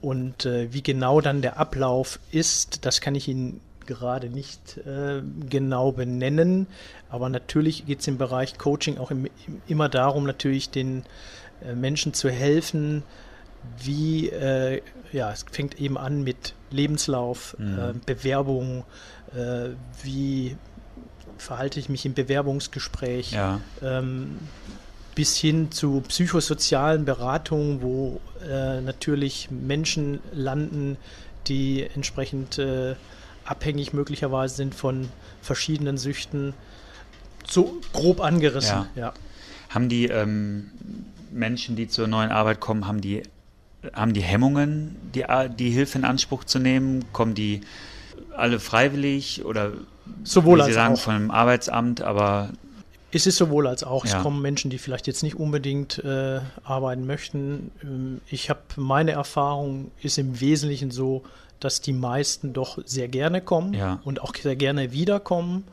und 0.00 0.44
äh, 0.46 0.72
wie 0.72 0.82
genau 0.82 1.20
dann 1.20 1.42
der 1.42 1.58
Ablauf 1.58 2.20
ist, 2.30 2.84
das 2.84 3.00
kann 3.00 3.14
ich 3.14 3.28
Ihnen 3.28 3.60
gerade 3.86 4.28
nicht 4.28 4.78
äh, 4.78 5.22
genau 5.48 5.92
benennen. 5.92 6.66
Aber 7.08 7.28
natürlich 7.28 7.86
geht 7.86 8.00
es 8.00 8.06
im 8.06 8.18
Bereich 8.18 8.58
Coaching 8.58 8.98
auch 8.98 9.10
im, 9.10 9.28
immer 9.66 9.88
darum, 9.88 10.24
natürlich 10.24 10.70
den 10.70 11.04
äh, 11.64 11.74
Menschen 11.74 12.12
zu 12.12 12.28
helfen, 12.30 13.02
wie, 13.82 14.28
äh, 14.28 14.82
ja, 15.12 15.32
es 15.32 15.44
fängt 15.50 15.80
eben 15.80 15.98
an 15.98 16.22
mit 16.22 16.54
Lebenslauf, 16.70 17.56
mhm. 17.58 17.78
äh, 17.78 17.92
Bewerbung, 18.06 18.84
äh, 19.34 19.70
wie 20.02 20.56
verhalte 21.38 21.80
ich 21.80 21.88
mich 21.88 22.04
im 22.06 22.14
Bewerbungsgespräch, 22.14 23.32
ja. 23.32 23.60
ähm, 23.82 24.38
bis 25.14 25.36
hin 25.36 25.72
zu 25.72 26.02
psychosozialen 26.06 27.04
Beratungen, 27.04 27.82
wo 27.82 28.20
äh, 28.48 28.80
natürlich 28.80 29.50
Menschen 29.50 30.20
landen, 30.32 30.96
die 31.46 31.82
entsprechend 31.82 32.58
äh, 32.58 32.94
abhängig 33.44 33.92
möglicherweise 33.92 34.54
sind 34.54 34.74
von 34.74 35.08
verschiedenen 35.40 35.98
Süchten, 35.98 36.54
so 37.46 37.80
grob 37.92 38.20
angerissen. 38.20 38.86
Ja. 38.94 39.02
ja. 39.02 39.14
Haben 39.70 39.88
die 39.88 40.06
ähm, 40.06 40.70
Menschen, 41.32 41.76
die 41.76 41.88
zur 41.88 42.06
neuen 42.06 42.30
Arbeit 42.30 42.60
kommen, 42.60 42.86
haben 42.86 43.00
die, 43.00 43.22
haben 43.92 44.12
die 44.12 44.22
Hemmungen, 44.22 44.96
die, 45.14 45.24
die 45.58 45.70
Hilfe 45.70 45.98
in 45.98 46.04
Anspruch 46.04 46.44
zu 46.44 46.58
nehmen? 46.58 47.04
Kommen 47.12 47.34
die 47.34 47.62
alle 48.38 48.60
freiwillig 48.60 49.44
oder 49.44 49.72
sowohl 50.24 50.62
Sie 50.64 50.72
sagen, 50.72 50.94
auch. 50.94 51.00
von 51.00 51.14
einem 51.14 51.30
Arbeitsamt, 51.30 52.00
aber 52.00 52.50
es 53.10 53.26
ist 53.26 53.36
sowohl 53.36 53.66
als 53.66 53.84
auch. 53.84 54.04
Ja. 54.04 54.16
Es 54.16 54.22
kommen 54.22 54.42
Menschen, 54.42 54.70
die 54.70 54.78
vielleicht 54.78 55.06
jetzt 55.06 55.22
nicht 55.22 55.36
unbedingt 55.36 55.98
äh, 56.04 56.40
arbeiten 56.62 57.06
möchten. 57.06 57.70
Ähm, 57.82 58.20
ich 58.28 58.50
habe 58.50 58.60
meine 58.76 59.12
Erfahrung 59.12 59.90
ist 60.02 60.18
im 60.18 60.40
Wesentlichen 60.40 60.90
so, 60.90 61.22
dass 61.60 61.80
die 61.80 61.92
meisten 61.92 62.52
doch 62.52 62.78
sehr 62.84 63.08
gerne 63.08 63.40
kommen 63.40 63.74
ja. 63.74 64.00
und 64.04 64.20
auch 64.20 64.34
sehr 64.34 64.56
gerne 64.56 64.92
wiederkommen. 64.92 65.64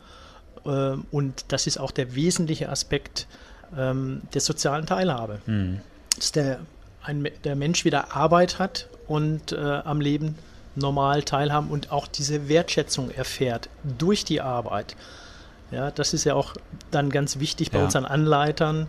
Ähm, 0.65 1.05
und 1.11 1.45
das 1.49 1.67
ist 1.67 1.77
auch 1.77 1.91
der 1.91 2.15
wesentliche 2.15 2.69
Aspekt 2.69 3.27
ähm, 3.77 4.21
der 4.33 4.41
sozialen 4.41 4.85
Teilhabe. 4.85 5.41
Mhm. 5.45 5.81
Dass 6.15 6.31
der, 6.31 6.59
ein, 7.03 7.27
der 7.43 7.55
Mensch 7.55 7.83
wieder 7.83 8.15
Arbeit 8.15 8.59
hat 8.59 8.87
und 9.07 9.51
äh, 9.51 9.57
am 9.57 9.99
Leben 9.99 10.35
normal 10.75 11.23
teilhaben 11.23 11.69
und 11.69 11.91
auch 11.91 12.07
diese 12.07 12.47
Wertschätzung 12.47 13.11
erfährt 13.11 13.69
durch 13.97 14.25
die 14.25 14.41
Arbeit. 14.41 14.95
Ja, 15.71 15.91
das 15.91 16.13
ist 16.13 16.23
ja 16.23 16.35
auch 16.35 16.53
dann 16.91 17.09
ganz 17.09 17.39
wichtig 17.39 17.71
bei 17.71 17.79
ja. 17.79 17.85
unseren 17.85 18.05
Anleitern, 18.05 18.87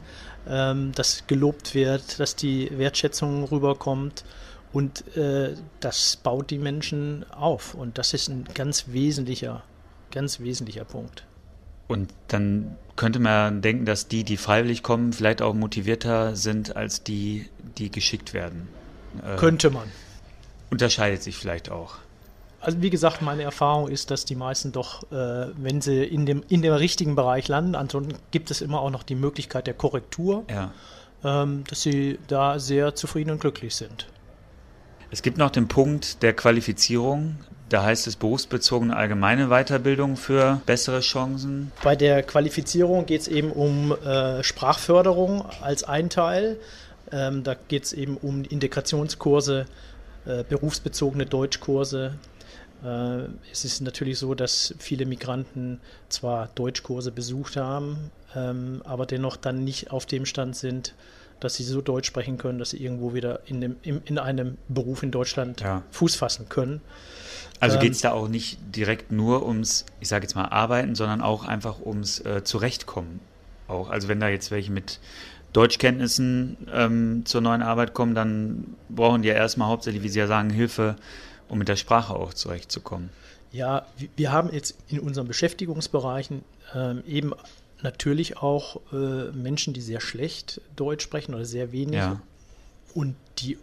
ähm, 0.48 0.92
dass 0.92 1.26
gelobt 1.26 1.74
wird, 1.74 2.20
dass 2.20 2.36
die 2.36 2.70
Wertschätzung 2.76 3.44
rüberkommt. 3.44 4.24
Und 4.72 5.16
äh, 5.16 5.54
das 5.80 6.16
baut 6.16 6.50
die 6.50 6.58
Menschen 6.58 7.24
auf. 7.30 7.74
Und 7.74 7.98
das 7.98 8.12
ist 8.12 8.28
ein 8.28 8.44
ganz 8.52 8.88
wesentlicher, 8.88 9.62
ganz 10.10 10.40
wesentlicher 10.40 10.84
Punkt. 10.84 11.24
Und 11.88 12.12
dann 12.28 12.76
könnte 12.96 13.20
man 13.20 13.62
denken, 13.62 13.84
dass 13.86 14.08
die, 14.08 14.24
die 14.24 14.36
freiwillig 14.36 14.82
kommen, 14.82 15.12
vielleicht 15.12 15.40
auch 15.40 15.54
motivierter 15.54 16.36
sind 16.36 16.76
als 16.76 17.02
die, 17.02 17.48
die 17.78 17.90
geschickt 17.90 18.34
werden. 18.34 18.68
Äh, 19.24 19.36
könnte 19.36 19.70
man. 19.70 19.88
Unterscheidet 20.70 21.22
sich 21.22 21.36
vielleicht 21.36 21.70
auch. 21.70 21.96
Also 22.60 22.82
wie 22.82 22.90
gesagt, 22.90 23.22
meine 23.22 23.42
Erfahrung 23.42 23.88
ist, 23.88 24.10
dass 24.10 24.24
die 24.24 24.34
meisten 24.34 24.72
doch, 24.72 25.04
äh, 25.12 25.46
wenn 25.56 25.80
sie 25.80 26.02
in 26.02 26.26
dem, 26.26 26.42
in 26.48 26.62
dem 26.62 26.72
richtigen 26.72 27.14
Bereich 27.14 27.48
landen, 27.48 27.74
ansonsten 27.74 28.18
gibt 28.30 28.50
es 28.50 28.60
immer 28.60 28.80
auch 28.80 28.90
noch 28.90 29.02
die 29.02 29.14
Möglichkeit 29.14 29.66
der 29.66 29.74
Korrektur, 29.74 30.44
ja. 30.50 30.72
ähm, 31.22 31.64
dass 31.68 31.82
sie 31.82 32.18
da 32.26 32.58
sehr 32.58 32.94
zufrieden 32.94 33.30
und 33.30 33.40
glücklich 33.40 33.76
sind. 33.76 34.08
Es 35.10 35.22
gibt 35.22 35.38
noch 35.38 35.50
den 35.50 35.68
Punkt 35.68 36.22
der 36.22 36.32
Qualifizierung. 36.34 37.36
Da 37.68 37.82
heißt 37.82 38.06
es 38.06 38.16
berufsbezogene 38.16 38.96
allgemeine 38.96 39.48
Weiterbildung 39.48 40.16
für 40.16 40.60
bessere 40.66 41.00
Chancen. 41.00 41.72
Bei 41.82 41.96
der 41.96 42.22
Qualifizierung 42.22 43.06
geht 43.06 43.22
es 43.22 43.28
eben 43.28 43.50
um 43.50 43.92
äh, 43.92 44.42
Sprachförderung 44.42 45.44
als 45.62 45.84
ein 45.84 46.10
Teil. 46.10 46.58
Ähm, 47.12 47.42
da 47.44 47.54
geht 47.54 47.84
es 47.84 47.92
eben 47.92 48.16
um 48.16 48.44
Integrationskurse, 48.44 49.66
äh, 50.26 50.44
berufsbezogene 50.48 51.26
Deutschkurse. 51.26 52.18
Äh, 52.84 53.22
es 53.50 53.64
ist 53.64 53.80
natürlich 53.80 54.18
so, 54.18 54.34
dass 54.34 54.74
viele 54.78 55.06
Migranten 55.06 55.80
zwar 56.08 56.48
Deutschkurse 56.54 57.10
besucht 57.12 57.56
haben, 57.56 58.10
ähm, 58.34 58.82
aber 58.84 59.06
dennoch 59.06 59.36
dann 59.36 59.64
nicht 59.64 59.90
auf 59.90 60.06
dem 60.06 60.26
Stand 60.26 60.56
sind, 60.56 60.94
dass 61.40 61.54
sie 61.56 61.64
so 61.64 61.80
Deutsch 61.80 62.06
sprechen 62.06 62.38
können, 62.38 62.58
dass 62.58 62.70
sie 62.70 62.82
irgendwo 62.82 63.14
wieder 63.14 63.40
in, 63.46 63.60
dem, 63.60 63.76
in, 63.82 64.00
in 64.04 64.18
einem 64.18 64.56
Beruf 64.68 65.02
in 65.02 65.10
Deutschland 65.10 65.60
ja. 65.60 65.82
Fuß 65.90 66.16
fassen 66.16 66.48
können. 66.48 66.80
Also 67.60 67.76
ähm, 67.76 67.82
geht 67.82 67.92
es 67.92 68.00
da 68.00 68.12
auch 68.12 68.28
nicht 68.28 68.58
direkt 68.74 69.12
nur 69.12 69.46
ums, 69.46 69.84
ich 70.00 70.08
sage 70.08 70.24
jetzt 70.24 70.34
mal, 70.34 70.46
Arbeiten, 70.46 70.94
sondern 70.94 71.20
auch 71.20 71.44
einfach 71.44 71.80
ums 71.84 72.20
äh, 72.20 72.42
Zurechtkommen. 72.44 73.20
Auch. 73.68 73.90
Also 73.90 74.08
wenn 74.08 74.20
da 74.20 74.28
jetzt 74.28 74.50
welche 74.50 74.70
mit 74.70 75.00
Deutschkenntnissen 75.56 76.58
ähm, 76.70 77.22
zur 77.24 77.40
neuen 77.40 77.62
Arbeit 77.62 77.94
kommen, 77.94 78.14
dann 78.14 78.76
brauchen 78.90 79.22
die 79.22 79.28
ja 79.28 79.34
erstmal 79.34 79.68
hauptsächlich, 79.68 80.02
wie 80.02 80.10
Sie 80.10 80.18
ja 80.18 80.26
sagen, 80.26 80.50
Hilfe, 80.50 80.96
um 81.48 81.58
mit 81.58 81.68
der 81.68 81.76
Sprache 81.76 82.14
auch 82.14 82.34
zurechtzukommen. 82.34 83.08
Ja, 83.52 83.86
wir 84.16 84.32
haben 84.32 84.52
jetzt 84.52 84.76
in 84.88 85.00
unseren 85.00 85.26
Beschäftigungsbereichen 85.26 86.44
ähm, 86.74 87.02
eben 87.06 87.32
natürlich 87.80 88.36
auch 88.36 88.80
äh, 88.92 89.32
Menschen, 89.32 89.72
die 89.72 89.80
sehr 89.80 90.00
schlecht 90.00 90.60
Deutsch 90.76 91.04
sprechen 91.04 91.34
oder 91.34 91.46
sehr 91.46 91.72
wenig 91.72 91.96
ja. 91.96 92.20
und 92.92 93.14
die 93.38 93.56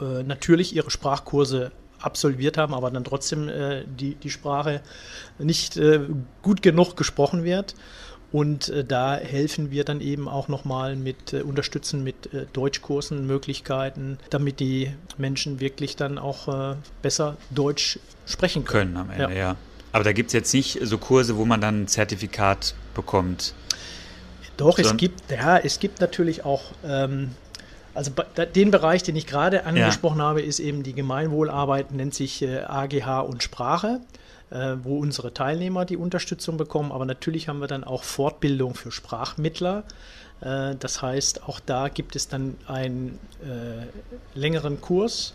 äh, 0.00 0.22
natürlich 0.22 0.76
ihre 0.76 0.92
Sprachkurse 0.92 1.72
absolviert 2.00 2.56
haben, 2.56 2.74
aber 2.74 2.92
dann 2.92 3.02
trotzdem 3.02 3.48
äh, 3.48 3.82
die, 3.86 4.14
die 4.14 4.30
Sprache 4.30 4.82
nicht 5.40 5.76
äh, 5.76 6.00
gut 6.42 6.62
genug 6.62 6.96
gesprochen 6.96 7.42
wird. 7.42 7.74
Und 8.30 8.68
äh, 8.68 8.84
da 8.84 9.16
helfen 9.16 9.70
wir 9.70 9.84
dann 9.84 10.00
eben 10.00 10.28
auch 10.28 10.48
nochmal 10.48 10.96
mit, 10.96 11.32
äh, 11.32 11.42
unterstützen 11.42 12.04
mit 12.04 12.28
Deutschkursen, 12.52 13.26
Möglichkeiten, 13.26 14.18
damit 14.30 14.60
die 14.60 14.92
Menschen 15.16 15.60
wirklich 15.60 15.96
dann 15.96 16.18
auch 16.18 16.76
besser 17.02 17.36
Deutsch 17.50 17.98
sprechen 18.26 18.64
können. 18.64 18.94
Können 18.94 18.96
am 18.96 19.10
Ende, 19.10 19.34
ja. 19.34 19.50
ja. 19.50 19.56
Aber 19.92 20.04
da 20.04 20.12
gibt 20.12 20.28
es 20.28 20.32
jetzt 20.34 20.52
nicht 20.52 20.78
so 20.82 20.98
Kurse, 20.98 21.36
wo 21.36 21.44
man 21.44 21.60
dann 21.60 21.82
ein 21.82 21.88
Zertifikat 21.88 22.74
bekommt. 22.94 23.54
Doch, 24.56 24.78
es 24.78 24.96
gibt, 24.96 25.30
ja, 25.30 25.56
es 25.56 25.78
gibt 25.78 26.00
natürlich 26.00 26.44
auch, 26.44 26.62
ähm, 26.84 27.30
also 27.94 28.10
den 28.54 28.70
Bereich, 28.70 29.02
den 29.04 29.16
ich 29.16 29.26
gerade 29.26 29.64
angesprochen 29.64 30.18
ja. 30.18 30.24
habe, 30.24 30.42
ist 30.42 30.58
eben 30.58 30.82
die 30.82 30.94
Gemeinwohlarbeit, 30.94 31.92
nennt 31.92 32.12
sich 32.12 32.42
äh, 32.42 32.58
AGH 32.60 33.20
und 33.20 33.42
Sprache, 33.42 34.00
äh, 34.50 34.76
wo 34.82 34.98
unsere 34.98 35.32
Teilnehmer 35.34 35.84
die 35.84 35.96
Unterstützung 35.96 36.56
bekommen. 36.56 36.92
Aber 36.92 37.04
natürlich 37.04 37.48
haben 37.48 37.60
wir 37.60 37.68
dann 37.68 37.84
auch 37.84 38.02
Fortbildung 38.02 38.74
für 38.74 38.90
Sprachmittler. 38.90 39.84
Äh, 40.40 40.76
das 40.76 41.02
heißt, 41.02 41.44
auch 41.44 41.60
da 41.60 41.88
gibt 41.88 42.16
es 42.16 42.28
dann 42.28 42.56
einen 42.66 43.18
äh, 43.42 44.38
längeren 44.38 44.80
Kurs 44.80 45.34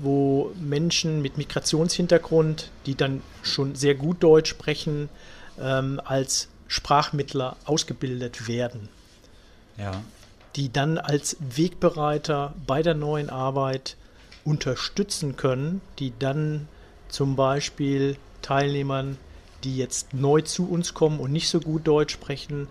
wo 0.00 0.52
Menschen 0.60 1.22
mit 1.22 1.38
Migrationshintergrund, 1.38 2.70
die 2.86 2.94
dann 2.94 3.22
schon 3.42 3.74
sehr 3.74 3.94
gut 3.94 4.22
Deutsch 4.22 4.50
sprechen, 4.50 5.08
ähm, 5.60 6.00
als 6.04 6.48
Sprachmittler 6.68 7.56
ausgebildet 7.64 8.48
werden. 8.48 8.88
Ja. 9.78 10.02
Die 10.56 10.72
dann 10.72 10.98
als 10.98 11.36
Wegbereiter 11.40 12.54
bei 12.66 12.82
der 12.82 12.94
neuen 12.94 13.30
Arbeit 13.30 13.96
unterstützen 14.44 15.36
können, 15.36 15.80
die 15.98 16.12
dann 16.18 16.68
zum 17.08 17.36
Beispiel 17.36 18.16
Teilnehmern, 18.42 19.18
die 19.64 19.76
jetzt 19.76 20.14
neu 20.14 20.40
zu 20.42 20.68
uns 20.68 20.94
kommen 20.94 21.18
und 21.18 21.32
nicht 21.32 21.48
so 21.48 21.60
gut 21.60 21.86
Deutsch 21.86 22.12
sprechen, 22.14 22.68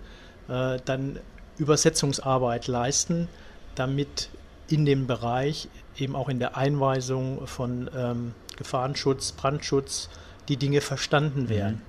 äh, 0.48 0.80
dann 0.86 1.20
Übersetzungsarbeit 1.58 2.68
leisten, 2.68 3.28
damit 3.76 4.30
in 4.68 4.86
dem 4.86 5.08
Bereich, 5.08 5.68
eben 5.98 6.16
auch 6.16 6.30
in 6.30 6.40
der 6.40 6.58
Einweisung 6.58 7.46
von 7.48 7.90
ähm, 7.96 8.34
Gefahrenschutz, 8.58 9.32
Brandschutz, 9.32 10.10
die 10.48 10.58
Dinge 10.58 10.82
verstanden 10.82 11.44
mhm. 11.44 11.50
werden. 11.50 11.82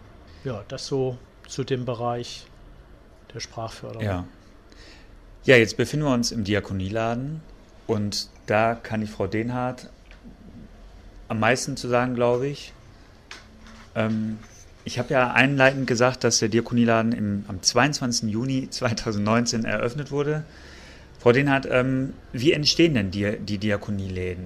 Mhm. 0.44 0.50
Ja, 0.50 0.64
das 0.68 0.86
so 0.86 1.16
zu 1.48 1.64
dem 1.64 1.84
Bereich 1.84 2.46
der 3.34 3.40
Sprachförderung. 3.40 4.04
Ja. 4.04 4.24
Ja, 5.44 5.56
jetzt 5.56 5.76
befinden 5.76 6.06
wir 6.06 6.12
uns 6.12 6.32
im 6.32 6.42
Diakonieladen 6.42 7.40
und 7.86 8.28
da 8.46 8.74
kann 8.74 9.00
die 9.00 9.06
Frau 9.06 9.28
Denhardt 9.28 9.90
am 11.28 11.40
meisten 11.40 11.76
zu 11.76 11.88
sagen, 11.88 12.14
glaube 12.14 12.48
ich. 12.48 12.72
Ähm, 13.94 14.38
ich 14.84 14.98
habe 14.98 15.12
ja 15.12 15.32
einleitend 15.32 15.86
gesagt, 15.86 16.22
dass 16.22 16.38
der 16.38 16.48
Diakonieladen 16.48 17.12
im, 17.12 17.44
am 17.48 17.60
22. 17.62 18.30
Juni 18.30 18.68
2019 18.70 19.64
eröffnet 19.64 20.12
wurde. 20.12 20.44
Frau 21.18 21.32
Denhardt, 21.32 21.66
ähm, 21.68 22.12
wie 22.32 22.52
entstehen 22.52 22.94
denn 22.94 23.10
die, 23.10 23.36
die 23.38 23.58
Diakonieläden? 23.58 24.44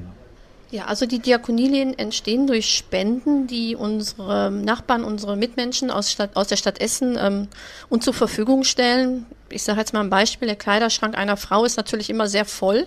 Ja, 0.71 0.85
also 0.85 1.05
die 1.05 1.19
Diakonieläden 1.19 1.99
entstehen 1.99 2.47
durch 2.47 2.75
Spenden, 2.75 3.49
die 3.49 3.75
unsere 3.75 4.51
Nachbarn, 4.53 5.03
unsere 5.03 5.37
Mitmenschen 5.37 5.91
aus, 5.91 6.13
Stadt, 6.13 6.37
aus 6.37 6.47
der 6.47 6.57
Stadt 6.57 6.81
Essen 6.81 7.19
ähm, 7.21 7.49
uns 7.89 8.05
zur 8.05 8.15
Verfügung 8.15 8.63
stellen. 8.63 9.27
Ich 9.53 9.63
sage 9.63 9.81
jetzt 9.81 9.93
mal 9.93 10.01
ein 10.01 10.11
Beispiel, 10.11 10.47
der 10.49 10.57
Kleiderschrank 10.57 11.17
einer 11.17 11.37
Frau 11.37 11.65
ist 11.65 11.77
natürlich 11.77 12.11
immer 12.11 12.29
sehr 12.29 12.45
voll 12.45 12.87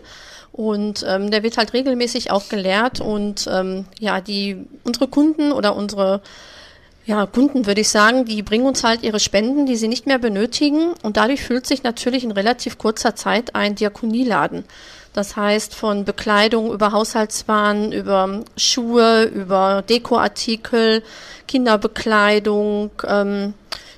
und 0.51 1.03
ähm, 1.07 1.31
der 1.31 1.43
wird 1.43 1.57
halt 1.57 1.73
regelmäßig 1.73 2.31
auch 2.31 2.47
geleert 2.49 3.01
und 3.01 3.47
ähm, 3.51 3.85
ja, 3.99 4.21
die 4.21 4.65
unsere 4.83 5.07
Kunden 5.07 5.51
oder 5.51 5.75
unsere 5.75 6.21
ja, 7.05 7.25
Kunden 7.25 7.65
würde 7.65 7.81
ich 7.81 7.89
sagen, 7.89 8.25
die 8.25 8.41
bringen 8.43 8.65
uns 8.65 8.83
halt 8.83 9.03
ihre 9.03 9.19
Spenden, 9.19 9.65
die 9.65 9.75
sie 9.75 9.89
nicht 9.89 10.05
mehr 10.05 10.19
benötigen 10.19 10.93
und 11.01 11.17
dadurch 11.17 11.43
füllt 11.43 11.67
sich 11.67 11.83
natürlich 11.83 12.23
in 12.23 12.31
relativ 12.31 12.77
kurzer 12.77 13.15
Zeit 13.15 13.55
ein 13.55 13.75
Diakonieladen. 13.75 14.63
Das 15.11 15.35
heißt, 15.35 15.75
von 15.75 16.05
Bekleidung 16.05 16.71
über 16.71 16.91
Haushaltswaren, 16.91 17.91
über 17.91 18.43
Schuhe, 18.57 19.23
über 19.25 19.83
Dekoartikel, 19.87 21.03
Kinderbekleidung, 21.47 22.89
ähm, 23.07 23.53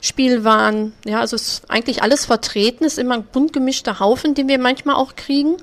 Spielwaren. 0.05 0.93
Ja, 1.03 1.19
also 1.19 1.35
es 1.35 1.47
ist 1.47 1.71
eigentlich 1.71 2.03
alles 2.03 2.25
vertreten. 2.25 2.85
Es 2.85 2.93
ist 2.93 2.99
immer 2.99 3.15
ein 3.15 3.23
bunt 3.23 3.53
gemischter 3.53 3.99
Haufen, 3.99 4.35
den 4.35 4.47
wir 4.47 4.59
manchmal 4.59 4.95
auch 4.95 5.15
kriegen. 5.15 5.57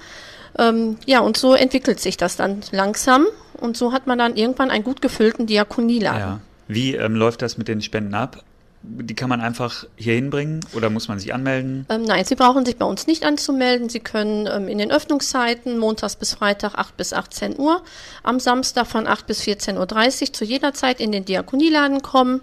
Ähm, 0.59 0.99
ja, 1.07 1.21
und 1.21 1.37
so 1.37 1.55
entwickelt 1.55 2.01
sich 2.01 2.17
das 2.17 2.37
dann 2.37 2.61
langsam. 2.73 3.27
Und 3.61 3.77
so 3.77 3.93
hat 3.93 4.09
man 4.09 4.19
dann 4.19 4.37
irgendwann 4.37 4.71
einen 4.71 4.83
gut 4.83 5.01
gefüllten 5.01 5.47
Diakonieladen. 5.47 6.21
Ja. 6.21 6.41
Wie 6.67 6.97
ähm, 6.97 7.15
läuft 7.15 7.43
das 7.43 7.57
mit 7.57 7.69
den 7.69 7.81
Spenden 7.81 8.15
ab? 8.15 8.43
Die 8.85 9.15
kann 9.15 9.29
man 9.29 9.41
einfach 9.41 9.85
hier 9.95 10.15
hinbringen 10.15 10.59
oder 10.75 10.91
muss 10.91 11.07
man 11.07 11.21
sich 11.21 11.33
anmelden? 11.33 11.87
Ähm, 11.89 12.03
nein, 12.03 12.25
Sie 12.25 12.35
brauchen 12.35 12.67
sich 12.67 12.77
bei 12.77 12.85
uns 12.85 13.07
nicht 13.07 13.25
anzumelden. 13.25 13.89
Sie 13.89 14.01
können 14.01 14.49
ähm, 14.53 14.67
in 14.67 14.79
den 14.79 14.91
Öffnungszeiten 14.91 15.79
montags 15.79 16.17
bis 16.17 16.35
Freitag 16.35 16.75
8 16.75 16.97
bis 16.97 17.13
18 17.13 17.61
Uhr, 17.61 17.83
am 18.25 18.41
Samstag 18.41 18.89
von 18.89 19.07
8 19.07 19.25
bis 19.29 19.43
14.30 19.43 20.23
Uhr 20.23 20.33
zu 20.33 20.45
jeder 20.45 20.75
Zeit 20.75 20.99
in 20.99 21.13
den 21.13 21.25
Diakonieladen 21.25 22.03
kommen. 22.03 22.41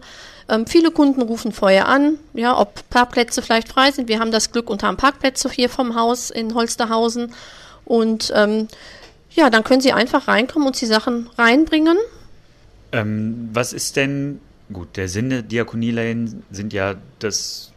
Ähm, 0.50 0.66
viele 0.66 0.92
Kunden 0.92 1.22
rufen 1.22 1.52
vorher 1.52 1.88
an, 1.88 2.18
ja, 2.34 2.58
ob 2.58 2.90
Parkplätze 2.90 3.42
vielleicht 3.42 3.70
frei 3.70 3.92
sind. 3.92 4.08
Wir 4.08 4.20
haben 4.20 4.32
das 4.32 4.52
Glück 4.52 4.70
und 4.70 4.84
haben 4.84 4.98
Parkplätze 4.98 5.50
hier 5.50 5.70
vom 5.70 5.96
Haus 5.96 6.30
in 6.30 6.54
Holsterhausen. 6.56 7.34
Und 7.86 8.32
ähm, 8.36 8.68
ja, 9.32 9.50
dann 9.50 9.64
können 9.64 9.82
Sie 9.82 9.94
einfach 9.94 10.28
reinkommen 10.28 10.68
und 10.68 10.80
die 10.80 10.86
Sachen 10.86 11.30
reinbringen. 11.38 11.98
Ähm, 12.92 13.50
was 13.54 13.74
ist 13.74 13.96
denn 13.96 14.40
Gut, 14.72 14.98
der 14.98 15.08
Sinn 15.08 15.32
der 15.32 15.42
Diakonieläden 15.42 16.44
sind 16.52 16.74
ja, 16.74 16.96
dass 17.18 17.72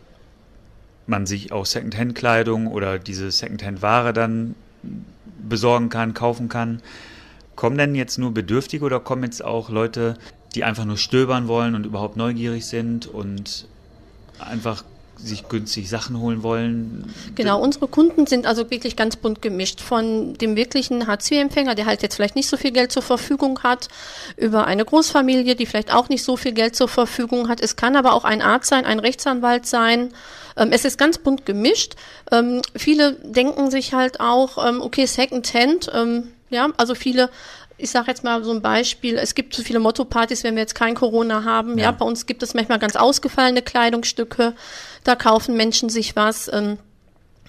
man 1.07 1.25
sich 1.25 1.51
auch 1.51 1.65
Secondhand-Kleidung 1.65 2.67
oder 2.67 2.99
diese 2.99 3.31
Secondhand-Ware 3.31 4.13
dann 4.13 4.55
besorgen 5.49 5.89
kann, 5.89 6.13
kaufen 6.13 6.51
kann. 6.51 6.83
Kommen 7.57 7.79
denn 7.79 7.95
jetzt 7.95 8.19
nur 8.19 8.35
Bedürftige 8.35 8.85
oder 8.85 9.01
kommen 9.01 9.25
jetzt 9.25 9.43
auch 9.43 9.71
Leute, 9.71 10.19
die 10.55 10.65
einfach 10.65 10.85
nur 10.85 10.97
stöbern 10.97 11.49
wollen 11.49 11.75
und 11.75 11.87
überhaupt 11.87 12.17
neugierig 12.17 12.67
sind 12.67 13.07
und 13.07 13.67
einfach 14.39 14.85
sich 15.25 15.49
günstig 15.49 15.89
Sachen 15.89 16.19
holen 16.19 16.43
wollen. 16.43 17.13
Genau, 17.35 17.61
unsere 17.61 17.87
Kunden 17.87 18.27
sind 18.27 18.47
also 18.47 18.71
wirklich 18.71 18.97
ganz 18.97 19.17
bunt 19.17 19.41
gemischt. 19.41 19.81
Von 19.81 20.35
dem 20.35 20.57
wirklichen 20.57 21.07
Hartz-IV-Empfänger, 21.07 21.75
der 21.75 21.87
halt 21.87 22.03
jetzt 22.03 22.17
vielleicht 22.17 22.35
nicht 22.35 22.49
so 22.49 22.57
viel 22.57 22.73
Geld 22.73 22.93
zur 22.93 23.03
Verfügung 23.03 23.61
hat, 23.63 23.89
über 24.37 24.67
eine 24.67 24.85
Großfamilie, 24.85 25.55
die 25.55 25.67
vielleicht 25.67 25.93
auch 25.95 26.09
nicht 26.09 26.25
so 26.25 26.37
viel 26.37 26.53
Geld 26.53 26.75
zur 26.75 26.89
Verfügung 26.89 27.49
hat. 27.49 27.61
Es 27.61 27.77
kann 27.77 27.97
aber 27.97 28.15
auch 28.15 28.25
ein 28.25 28.43
Arzt 28.43 28.69
sein, 28.69 28.85
ein 28.85 28.99
Rechtsanwalt 28.99 29.67
sein. 29.67 30.13
Ähm, 30.57 30.71
es 30.73 30.85
ist 30.85 30.99
ganz 30.99 31.19
bunt 31.19 31.47
gemischt. 31.47 31.95
Ähm, 32.31 32.63
viele 32.75 33.13
denken 33.23 33.71
sich 33.71 33.95
halt 33.95 34.21
auch, 34.21 34.67
ähm, 34.67 34.81
okay, 34.81 35.07
Secondhand, 35.07 35.91
ähm, 35.95 36.29
ja, 36.51 36.69
also 36.77 36.95
viele 36.95 37.31
ich 37.83 37.91
sage 37.91 38.07
jetzt 38.09 38.23
mal 38.23 38.43
so 38.45 38.53
ein 38.53 38.63
Beispiel, 38.63 39.17
es 39.19 39.35
gibt 39.35 39.55
zu 39.55 39.63
viele 39.63 39.81
Motto-Partys, 39.81 40.45
wenn 40.45 40.55
wir 40.55 40.63
jetzt 40.63 40.75
kein 40.75 40.95
Corona 40.95 41.45
haben. 41.45 41.77
Ja. 41.79 41.85
ja. 41.85 41.91
bei 41.91 42.05
uns 42.05 42.27
gibt 42.27 42.43
es 42.43 42.55
manchmal 42.55 42.79
ganz 42.79 42.95
ausgefallene 42.95 43.61
Kleidungsstücke, 43.61 44.55
da 45.05 45.17
kaufen 45.17 45.57
Menschen 45.57 45.89
sich 45.89 46.15
was. 46.15 46.51
Ähm, 46.53 46.79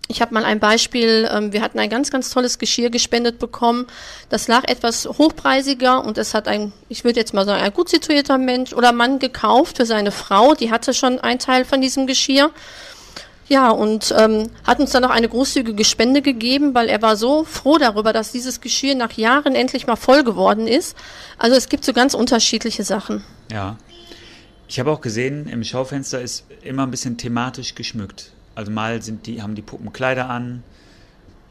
ich 0.09 0.21
habe 0.21 0.33
mal 0.33 0.43
ein 0.43 0.59
Beispiel, 0.59 1.29
ähm, 1.31 1.53
wir 1.53 1.61
hatten 1.61 1.79
ein 1.79 1.89
ganz, 1.89 2.09
ganz 2.09 2.29
tolles 2.29 2.57
Geschirr 2.57 2.89
gespendet 2.89 3.39
bekommen. 3.39 3.87
Das 4.29 4.47
lag 4.47 4.67
etwas 4.67 5.05
hochpreisiger 5.05 6.03
und 6.03 6.17
es 6.17 6.33
hat 6.33 6.47
ein, 6.47 6.73
ich 6.89 7.03
würde 7.03 7.19
jetzt 7.19 7.33
mal 7.33 7.45
sagen, 7.45 7.63
ein 7.63 7.71
gut 7.71 7.89
situierter 7.89 8.37
Mensch 8.37 8.73
oder 8.73 8.91
Mann 8.91 9.19
gekauft 9.19 9.77
für 9.77 9.85
seine 9.85 10.11
Frau. 10.11 10.55
Die 10.55 10.71
hatte 10.71 10.93
schon 10.93 11.19
einen 11.19 11.39
Teil 11.39 11.63
von 11.63 11.79
diesem 11.79 12.07
Geschirr. 12.07 12.51
Ja, 13.49 13.69
und 13.71 14.13
ähm, 14.17 14.49
hat 14.63 14.79
uns 14.79 14.91
dann 14.91 15.03
noch 15.03 15.09
eine 15.09 15.27
großzügige 15.27 15.83
Spende 15.83 16.21
gegeben, 16.21 16.73
weil 16.73 16.87
er 16.87 17.01
war 17.01 17.17
so 17.17 17.43
froh 17.43 17.77
darüber, 17.77 18.13
dass 18.13 18.31
dieses 18.31 18.61
Geschirr 18.61 18.95
nach 18.95 19.11
Jahren 19.13 19.55
endlich 19.55 19.85
mal 19.85 19.95
voll 19.95 20.23
geworden 20.23 20.67
ist. 20.67 20.95
Also 21.37 21.55
es 21.55 21.67
gibt 21.67 21.83
so 21.83 21.93
ganz 21.93 22.13
unterschiedliche 22.13 22.83
Sachen. 22.83 23.23
Ja. 23.51 23.77
Ich 24.67 24.79
habe 24.79 24.91
auch 24.91 25.01
gesehen, 25.01 25.47
im 25.47 25.63
Schaufenster 25.63 26.21
ist 26.21 26.45
immer 26.63 26.83
ein 26.83 26.91
bisschen 26.91 27.17
thematisch 27.17 27.75
geschmückt. 27.75 28.31
Also 28.55 28.71
mal 28.71 29.01
sind 29.01 29.27
die, 29.27 29.41
haben 29.41 29.55
die 29.55 29.61
Puppen 29.61 29.91
Kleider 29.91 30.29
an. 30.29 30.63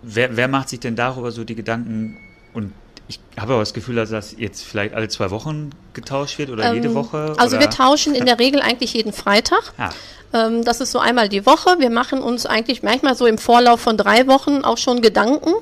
Wer, 0.03 0.37
wer 0.37 0.49
macht 0.49 0.71
sich 0.71 0.81
denn 0.81 0.97
darüber 0.97 1.31
so 1.31 1.45
die 1.45 1.55
Gedanken? 1.55 2.19
Und 2.55 2.73
ich 3.09 3.21
habe 3.38 3.55
aber 3.55 3.62
das 3.62 3.75
Gefühl, 3.75 3.97
dass 3.97 4.11
das 4.11 4.35
jetzt 4.38 4.62
vielleicht 4.62 4.95
alle 4.95 5.09
zwei 5.09 5.31
Wochen 5.31 5.71
getauscht 5.93 6.38
wird 6.38 6.51
oder 6.51 6.65
ähm, 6.65 6.75
jede 6.75 6.95
Woche. 6.95 7.35
Also 7.37 7.57
oder? 7.57 7.67
wir 7.67 7.71
tauschen 7.71 8.15
in 8.15 8.27
der 8.27 8.38
Regel 8.38 8.61
eigentlich 8.61 8.95
jeden 8.95 9.12
Freitag. 9.12 9.73
Ja. 9.79 9.91
Ähm, 10.33 10.65
das 10.65 10.81
ist 10.81 10.93
so 10.93 10.99
einmal 10.99 11.29
die 11.29 11.45
Woche. 11.45 11.77
Wir 11.79 11.91
machen 11.91 12.23
uns 12.23 12.47
eigentlich 12.47 12.83
manchmal 12.83 13.15
so 13.15 13.27
im 13.27 13.38
Vorlauf 13.38 13.81
von 13.81 13.97
drei 13.97 14.27
Wochen 14.27 14.65
auch 14.65 14.79
schon 14.79 15.03
Gedanken. 15.03 15.53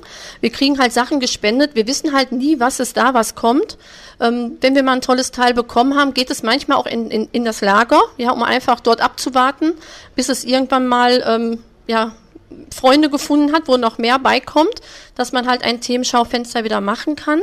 Wir 0.40 0.50
kriegen 0.50 0.78
halt 0.78 0.92
Sachen 0.92 1.20
gespendet. 1.20 1.74
Wir 1.74 1.86
wissen 1.86 2.12
halt 2.12 2.32
nie, 2.32 2.60
was 2.60 2.80
ist 2.80 2.96
da, 2.96 3.14
was 3.14 3.34
kommt. 3.34 3.78
Ähm, 4.20 4.58
wenn 4.60 4.74
wir 4.74 4.82
mal 4.82 4.92
ein 4.92 5.00
tolles 5.00 5.30
Teil 5.30 5.54
bekommen 5.54 5.98
haben, 5.98 6.14
geht 6.14 6.30
es 6.30 6.42
manchmal 6.42 6.78
auch 6.78 6.86
in, 6.86 7.10
in, 7.10 7.28
in 7.32 7.44
das 7.44 7.60
Lager, 7.62 8.00
ja, 8.16 8.30
um 8.30 8.42
einfach 8.42 8.80
dort 8.80 9.00
abzuwarten, 9.00 9.72
bis 10.14 10.28
es 10.28 10.44
irgendwann 10.44 10.86
mal 10.86 11.24
ähm, 11.26 11.58
ja, 11.86 12.12
Freunde 12.74 13.10
gefunden 13.10 13.52
hat, 13.52 13.66
wo 13.66 13.76
noch 13.76 13.98
mehr 13.98 14.18
beikommt, 14.18 14.80
dass 15.14 15.32
man 15.32 15.46
halt 15.46 15.62
ein 15.62 15.80
Themenschaufenster 15.80 16.64
wieder 16.64 16.80
machen 16.80 17.16
kann. 17.16 17.40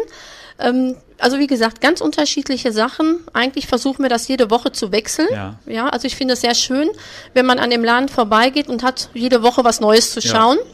Ähm, 0.60 0.96
also 1.20 1.40
wie 1.40 1.48
gesagt, 1.48 1.82
ganz 1.82 2.02
unterschiedliche 2.02 2.72
Sachen. 2.72 3.20
Eigentlich 3.34 3.68
versuchen 3.68 4.04
wir 4.04 4.10
das 4.10 4.28
jede 4.28 4.50
Woche 4.50 4.72
zu 4.72 4.92
wechseln. 4.92 5.28
Ja. 5.32 5.56
ja 5.66 5.90
also 5.90 6.08
ich 6.08 6.16
finde 6.16 6.36
es 6.36 6.42
sehr 6.42 6.56
schön, 6.56 6.90
wenn 7.34 7.46
man 7.46 7.60
an 7.60 7.70
dem 7.70 7.84
Laden 7.84 8.10
vorbeigeht 8.10 8.68
und 8.68 8.84
hat 8.84 9.10
jede 9.14 9.44
Woche 9.44 9.64
was 9.64 9.80
Neues 9.80 10.12
zu 10.12 10.22
schauen. 10.22 10.58
Ja. 10.58 10.66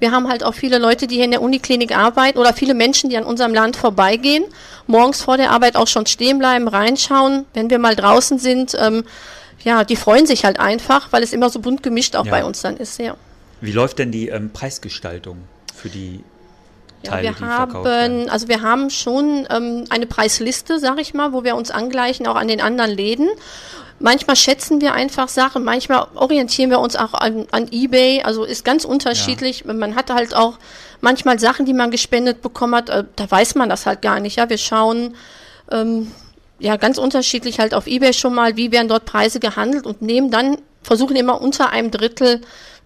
Wir 0.00 0.12
haben 0.12 0.28
halt 0.28 0.44
auch 0.44 0.54
viele 0.54 0.78
Leute, 0.78 1.06
die 1.06 1.16
hier 1.16 1.24
in 1.24 1.32
der 1.32 1.42
Uniklinik 1.42 1.96
arbeiten 1.96 2.38
oder 2.38 2.52
viele 2.52 2.74
Menschen, 2.74 3.10
die 3.10 3.16
an 3.16 3.24
unserem 3.24 3.52
Land 3.52 3.76
vorbeigehen, 3.76 4.44
morgens 4.86 5.22
vor 5.22 5.36
der 5.36 5.50
Arbeit 5.50 5.76
auch 5.76 5.88
schon 5.88 6.06
stehen 6.06 6.38
bleiben, 6.38 6.68
reinschauen. 6.68 7.46
Wenn 7.52 7.68
wir 7.68 7.78
mal 7.78 7.96
draußen 7.96 8.38
sind, 8.38 8.76
ähm, 8.78 9.04
ja, 9.64 9.84
die 9.84 9.96
freuen 9.96 10.26
sich 10.26 10.44
halt 10.44 10.60
einfach, 10.60 11.08
weil 11.10 11.22
es 11.22 11.32
immer 11.32 11.50
so 11.50 11.58
bunt 11.58 11.82
gemischt 11.82 12.14
auch 12.14 12.26
ja. 12.26 12.30
bei 12.30 12.44
uns 12.44 12.62
dann 12.62 12.76
ist. 12.76 12.98
Ja. 13.00 13.16
Wie 13.60 13.72
läuft 13.72 13.98
denn 13.98 14.12
die 14.12 14.28
ähm, 14.28 14.50
Preisgestaltung 14.50 15.38
für 15.74 15.88
die 15.88 16.24
Teile, 17.02 17.28
ja, 17.28 17.40
wir 17.40 17.46
haben, 17.46 18.28
also 18.28 18.48
wir 18.48 18.62
haben 18.62 18.90
schon 18.90 19.46
ähm, 19.50 19.84
eine 19.88 20.06
Preisliste, 20.06 20.78
sag 20.78 20.98
ich 21.00 21.14
mal, 21.14 21.32
wo 21.32 21.44
wir 21.44 21.54
uns 21.54 21.70
angleichen, 21.70 22.26
auch 22.26 22.34
an 22.34 22.48
den 22.48 22.60
anderen 22.60 22.90
Läden. 22.90 23.28
Manchmal 24.00 24.36
schätzen 24.36 24.80
wir 24.80 24.94
einfach 24.94 25.28
Sachen, 25.28 25.64
manchmal 25.64 26.06
orientieren 26.14 26.70
wir 26.70 26.78
uns 26.78 26.96
auch 26.96 27.14
an, 27.14 27.46
an 27.50 27.68
eBay, 27.70 28.22
also 28.22 28.44
ist 28.44 28.64
ganz 28.64 28.84
unterschiedlich. 28.84 29.64
Ja. 29.66 29.72
Man 29.72 29.96
hat 29.96 30.10
halt 30.10 30.34
auch 30.34 30.58
manchmal 31.00 31.38
Sachen, 31.38 31.66
die 31.66 31.72
man 31.72 31.90
gespendet 31.90 32.42
bekommen 32.42 32.74
hat, 32.74 32.90
äh, 32.90 33.04
da 33.16 33.30
weiß 33.30 33.54
man 33.54 33.68
das 33.68 33.86
halt 33.86 34.02
gar 34.02 34.20
nicht. 34.20 34.36
Ja, 34.36 34.48
wir 34.48 34.58
schauen 34.58 35.14
ähm, 35.70 36.12
ja 36.58 36.76
ganz 36.76 36.98
unterschiedlich 36.98 37.60
halt 37.60 37.74
auf 37.74 37.86
eBay 37.86 38.12
schon 38.12 38.34
mal, 38.34 38.56
wie 38.56 38.72
werden 38.72 38.88
dort 38.88 39.04
Preise 39.04 39.40
gehandelt 39.40 39.86
und 39.86 40.02
nehmen 40.02 40.30
dann 40.30 40.58
versuchen 40.82 41.16
immer 41.16 41.40
unter 41.40 41.70
einem 41.70 41.90
Drittel 41.90 42.40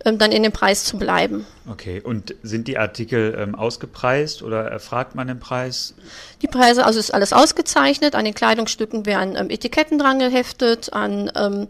ähm, 0.04 0.18
dann 0.18 0.32
in 0.32 0.42
dem 0.42 0.52
Preis 0.52 0.84
zu 0.84 0.98
bleiben. 0.98 1.46
Okay, 1.68 2.00
und 2.00 2.34
sind 2.42 2.68
die 2.68 2.78
Artikel 2.78 3.36
ähm, 3.38 3.54
ausgepreist 3.54 4.42
oder 4.42 4.64
erfragt 4.64 5.14
man 5.14 5.28
den 5.28 5.38
Preis? 5.38 5.94
Die 6.42 6.48
Preise, 6.48 6.84
also 6.84 6.98
ist 6.98 7.14
alles 7.14 7.32
ausgezeichnet. 7.32 8.14
An 8.14 8.24
den 8.24 8.34
Kleidungsstücken 8.34 9.06
werden 9.06 9.36
ähm, 9.36 9.50
Etiketten 9.50 9.98
dran 9.98 10.18
geheftet, 10.18 10.92
an, 10.92 11.30
ähm, 11.36 11.68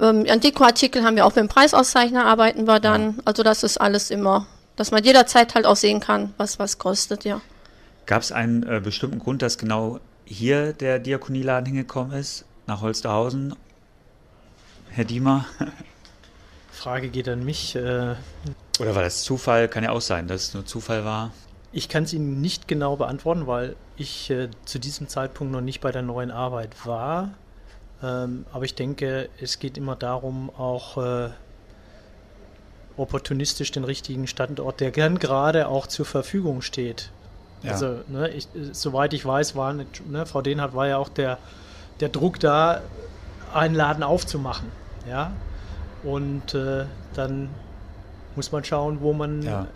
ähm, 0.00 0.26
an 0.28 0.40
Dekoartikel 0.40 1.04
haben 1.04 1.16
wir 1.16 1.24
auch 1.24 1.30
mit 1.30 1.44
dem 1.44 1.48
Preisauszeichner 1.48 2.24
arbeiten 2.24 2.66
wir 2.66 2.80
dann. 2.80 3.02
Ja. 3.02 3.14
Also 3.26 3.42
das 3.42 3.62
ist 3.62 3.80
alles 3.80 4.10
immer, 4.10 4.46
dass 4.76 4.90
man 4.90 5.04
jederzeit 5.04 5.54
halt 5.54 5.66
auch 5.66 5.76
sehen 5.76 6.00
kann, 6.00 6.34
was 6.38 6.58
was 6.58 6.78
kostet, 6.78 7.24
ja. 7.24 7.40
Gab 8.06 8.22
es 8.22 8.32
einen 8.32 8.64
äh, 8.64 8.80
bestimmten 8.82 9.20
Grund, 9.20 9.42
dass 9.42 9.58
genau 9.58 10.00
hier 10.24 10.72
der 10.72 10.98
Diakonieladen 10.98 11.66
hingekommen 11.66 12.12
ist, 12.18 12.44
nach 12.66 12.80
Holsterhausen? 12.80 13.54
Herr 14.90 15.04
Diemer? 15.04 15.46
Frage 16.72 17.10
geht 17.10 17.28
an 17.28 17.44
mich. 17.44 17.76
Äh, 17.76 18.14
Oder 18.80 18.94
war 18.94 19.02
das 19.02 19.22
Zufall? 19.22 19.68
Kann 19.68 19.84
ja 19.84 19.90
auch 19.90 20.00
sein, 20.00 20.26
dass 20.26 20.42
es 20.48 20.54
nur 20.54 20.66
Zufall 20.66 21.04
war. 21.04 21.30
Ich 21.70 21.88
kann 21.88 22.02
es 22.04 22.12
Ihnen 22.12 22.40
nicht 22.40 22.66
genau 22.66 22.96
beantworten, 22.96 23.46
weil 23.46 23.76
ich 23.96 24.30
äh, 24.30 24.48
zu 24.64 24.78
diesem 24.78 25.08
Zeitpunkt 25.08 25.52
noch 25.52 25.60
nicht 25.60 25.80
bei 25.80 25.92
der 25.92 26.02
neuen 26.02 26.30
Arbeit 26.30 26.86
war. 26.86 27.30
Ähm, 28.02 28.46
aber 28.52 28.64
ich 28.64 28.74
denke, 28.74 29.28
es 29.40 29.58
geht 29.58 29.78
immer 29.78 29.94
darum, 29.94 30.50
auch 30.50 30.96
äh, 30.98 31.30
opportunistisch 32.96 33.70
den 33.70 33.84
richtigen 33.84 34.26
Standort, 34.26 34.80
der 34.80 34.90
gern 34.90 35.18
gerade 35.18 35.68
auch 35.68 35.86
zur 35.86 36.04
Verfügung 36.04 36.62
steht, 36.62 37.10
Ja. 37.62 37.72
Also, 37.72 38.00
ne, 38.08 38.28
ich, 38.30 38.48
soweit 38.72 39.14
ich 39.14 39.24
weiß, 39.24 39.54
war, 39.56 39.72
ne, 39.72 39.86
Frau 40.26 40.42
Dehnhardt 40.42 40.74
war 40.74 40.88
ja 40.88 40.98
auch 40.98 41.08
der, 41.08 41.38
der 42.00 42.08
Druck 42.08 42.40
da, 42.40 42.82
einen 43.54 43.74
Laden 43.74 44.02
aufzumachen. 44.02 44.68
Ja? 45.08 45.32
Und 46.02 46.54
äh, 46.54 46.84
dann 47.14 47.48
muss 48.36 48.52
man 48.52 48.64
schauen, 48.64 49.00
wo 49.00 49.12
man 49.12 49.42
ja. 49.42 49.66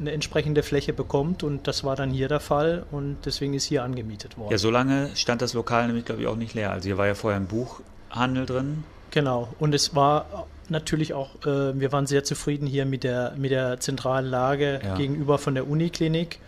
eine 0.00 0.12
entsprechende 0.12 0.62
Fläche 0.62 0.92
bekommt. 0.92 1.42
Und 1.42 1.66
das 1.66 1.84
war 1.84 1.96
dann 1.96 2.10
hier 2.10 2.28
der 2.28 2.40
Fall 2.40 2.84
und 2.90 3.18
deswegen 3.24 3.54
ist 3.54 3.64
hier 3.64 3.84
angemietet 3.84 4.38
worden. 4.38 4.50
Ja, 4.50 4.58
so 4.58 4.70
lange 4.70 5.10
stand 5.14 5.42
das 5.42 5.54
Lokal 5.54 5.86
nämlich, 5.86 6.04
glaube 6.04 6.22
ich, 6.22 6.28
auch 6.28 6.36
nicht 6.36 6.54
leer. 6.54 6.72
Also 6.72 6.86
hier 6.86 6.98
war 6.98 7.06
ja 7.06 7.14
vorher 7.14 7.38
ein 7.38 7.46
Buchhandel 7.46 8.46
drin. 8.46 8.84
Genau. 9.10 9.48
Und 9.58 9.74
es 9.74 9.94
war 9.94 10.46
natürlich 10.68 11.14
auch, 11.14 11.34
äh, 11.46 11.78
wir 11.78 11.92
waren 11.92 12.06
sehr 12.06 12.24
zufrieden 12.24 12.66
hier 12.66 12.86
mit 12.86 13.04
der, 13.04 13.34
mit 13.36 13.50
der 13.50 13.80
zentralen 13.80 14.26
Lage 14.26 14.80
ja. 14.82 14.96
gegenüber 14.96 15.38
von 15.38 15.54
der 15.54 15.68
Uniklinik. 15.68 16.40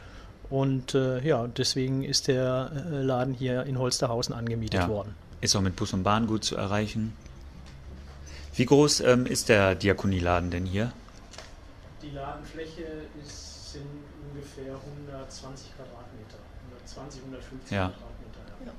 Und 0.51 0.94
äh, 0.94 1.20
ja, 1.27 1.46
deswegen 1.46 2.03
ist 2.03 2.29
der 2.29 2.70
äh, 2.90 3.03
Laden 3.03 3.35
hier 3.35 3.64
in 3.64 3.79
Holsterhausen 3.79 4.35
angemietet 4.35 4.81
ja. 4.81 4.88
worden. 4.88 5.14
Ist 5.40 5.55
auch 5.55 5.61
mit 5.61 5.77
Bus 5.77 5.92
und 5.92 6.03
Bahn 6.03 6.27
gut 6.27 6.42
zu 6.42 6.57
erreichen. 6.57 7.12
Wie 8.59 8.66
groß 8.66 9.01
ähm, 9.03 9.25
ist 9.25 9.49
der 9.49 9.77
Diakonieladen 9.77 10.51
denn 10.51 10.66
hier? 10.66 10.92
Die 12.03 12.11
Ladenfläche 12.11 13.07
ist, 13.25 13.75
sind 13.75 13.87
ungefähr 14.33 14.75
120 14.75 15.77
Quadratmeter. 15.77 16.38
120, 16.73 17.21
150 17.23 17.71
ja. 17.71 17.87
Quadratmeter. 17.87 18.66
Ja. 18.66 18.73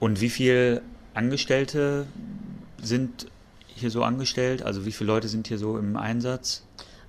Und 0.00 0.20
wie 0.20 0.28
viele 0.28 0.82
Angestellte 1.14 2.06
sind 2.82 3.26
hier 3.68 3.90
so 3.90 4.04
angestellt? 4.04 4.62
Also 4.62 4.84
wie 4.84 4.92
viele 4.92 5.08
Leute 5.08 5.28
sind 5.28 5.48
hier 5.48 5.56
so 5.56 5.78
im 5.78 5.96
Einsatz? 5.96 6.62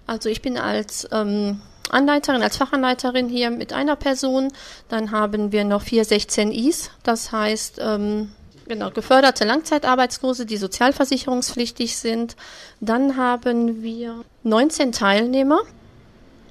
Also 0.07 0.29
ich 0.29 0.41
bin 0.41 0.57
als 0.57 1.05
ähm, 1.11 1.59
Anleiterin, 1.89 2.41
als 2.41 2.55
Fachanleiterin 2.55 3.27
hier 3.27 3.51
mit 3.51 3.73
einer 3.73 3.97
Person. 3.97 4.47
Dann 4.87 5.11
haben 5.11 5.51
wir 5.51 5.65
noch 5.65 5.81
vier 5.81 6.05
16 6.05 6.53
Is, 6.53 6.89
das 7.03 7.33
heißt 7.33 7.79
ähm, 7.81 8.31
Genau, 8.67 8.91
geförderte 8.91 9.45
Langzeitarbeitslose, 9.45 10.45
die 10.45 10.57
sozialversicherungspflichtig 10.57 11.97
sind. 11.97 12.35
Dann 12.79 13.17
haben 13.17 13.83
wir 13.83 14.23
19 14.43 14.91
Teilnehmer. 14.91 15.59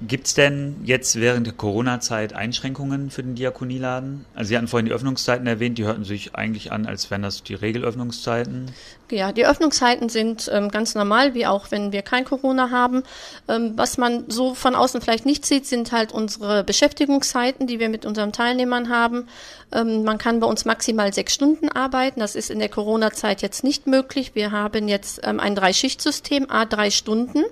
Gibt 0.05 0.27
es 0.27 0.33
denn 0.33 0.75
jetzt 0.83 1.19
während 1.19 1.47
der 1.47 1.53
Corona-Zeit 1.53 2.33
Einschränkungen 2.33 3.09
für 3.09 3.23
den 3.23 3.35
Diakonieladen? 3.35 4.25
Also 4.35 4.49
Sie 4.49 4.57
hatten 4.57 4.67
vorhin 4.67 4.85
die 4.85 4.91
Öffnungszeiten 4.91 5.47
erwähnt, 5.47 5.77
die 5.77 5.85
hörten 5.85 6.03
sich 6.03 6.35
eigentlich 6.35 6.73
an, 6.73 6.85
als 6.85 7.09
wären 7.09 7.21
das 7.21 7.43
die 7.43 7.53
Regelöffnungszeiten. 7.53 8.71
Ja, 9.09 9.31
die 9.31 9.45
Öffnungszeiten 9.45 10.09
sind 10.09 10.49
ähm, 10.51 10.69
ganz 10.69 10.95
normal, 10.95 11.35
wie 11.35 11.45
auch 11.45 11.71
wenn 11.71 11.91
wir 11.91 12.01
kein 12.01 12.25
Corona 12.25 12.69
haben. 12.69 13.03
Ähm, 13.47 13.73
was 13.75 13.97
man 13.97 14.25
so 14.27 14.55
von 14.55 14.75
außen 14.75 14.99
vielleicht 14.99 15.25
nicht 15.25 15.45
sieht, 15.45 15.67
sind 15.67 15.91
halt 15.91 16.11
unsere 16.11 16.63
Beschäftigungszeiten, 16.63 17.67
die 17.67 17.79
wir 17.79 17.89
mit 17.89 18.05
unseren 18.05 18.33
Teilnehmern 18.33 18.89
haben. 18.89 19.27
Ähm, 19.71 20.03
man 20.03 20.17
kann 20.17 20.39
bei 20.39 20.47
uns 20.47 20.65
maximal 20.65 21.13
sechs 21.13 21.33
Stunden 21.33 21.69
arbeiten. 21.69 22.19
Das 22.19 22.35
ist 22.35 22.49
in 22.49 22.59
der 22.59 22.69
Corona-Zeit 22.69 23.41
jetzt 23.41 23.63
nicht 23.63 23.87
möglich. 23.87 24.31
Wir 24.33 24.51
haben 24.51 24.87
jetzt 24.87 25.21
ähm, 25.23 25.39
ein 25.39 25.55
Dreischichtsystem, 25.55 26.49
a 26.49 26.65
drei 26.65 26.89
Stunden. 26.89 27.43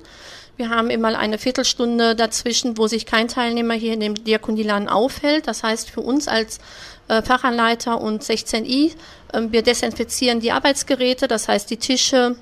Wir 0.62 0.70
haben 0.70 0.92
immer 0.92 1.18
eine 1.18 1.40
Viertelstunde 1.40 2.16
dazwischen, 2.16 2.78
wo 2.78 2.86
sich 2.86 3.08
kein 3.08 3.28
Teilnehmer 3.28 3.74
hier 3.74 3.94
in 3.94 4.00
dem 4.00 4.14
Diakonieladen 4.14 4.90
aufhält. 4.90 5.48
Das 5.48 5.64
heißt 5.64 5.90
für 5.90 6.02
uns 6.02 6.28
als 6.28 6.60
äh, 7.08 7.24
Fachanleiter 7.24 8.00
und 8.00 8.22
16i, 8.22 8.92
äh, 9.34 9.42
wir 9.50 9.64
desinfizieren 9.64 10.40
die 10.40 10.52
Arbeitsgeräte, 10.52 11.28
das 11.28 11.48
heißt 11.48 11.68
die 11.72 11.78
Tische, 11.78 12.36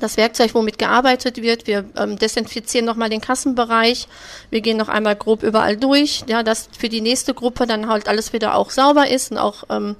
das 0.00 0.16
Werkzeug, 0.16 0.52
womit 0.54 0.80
gearbeitet 0.80 1.40
wird. 1.40 1.68
Wir 1.68 1.84
ähm, 1.96 2.18
desinfizieren 2.18 2.86
nochmal 2.86 3.08
den 3.08 3.20
Kassenbereich. 3.20 4.08
Wir 4.50 4.60
gehen 4.60 4.76
noch 4.76 4.88
einmal 4.88 5.14
grob 5.14 5.44
überall 5.44 5.76
durch, 5.76 6.24
ja, 6.26 6.42
dass 6.42 6.68
für 6.76 6.88
die 6.88 7.02
nächste 7.02 7.34
Gruppe 7.34 7.68
dann 7.68 7.88
halt 7.88 8.08
alles 8.08 8.32
wieder 8.32 8.56
auch 8.56 8.70
sauber 8.70 9.08
ist 9.08 9.30
und 9.30 9.38
auch 9.38 9.62
ähm, 9.70 9.94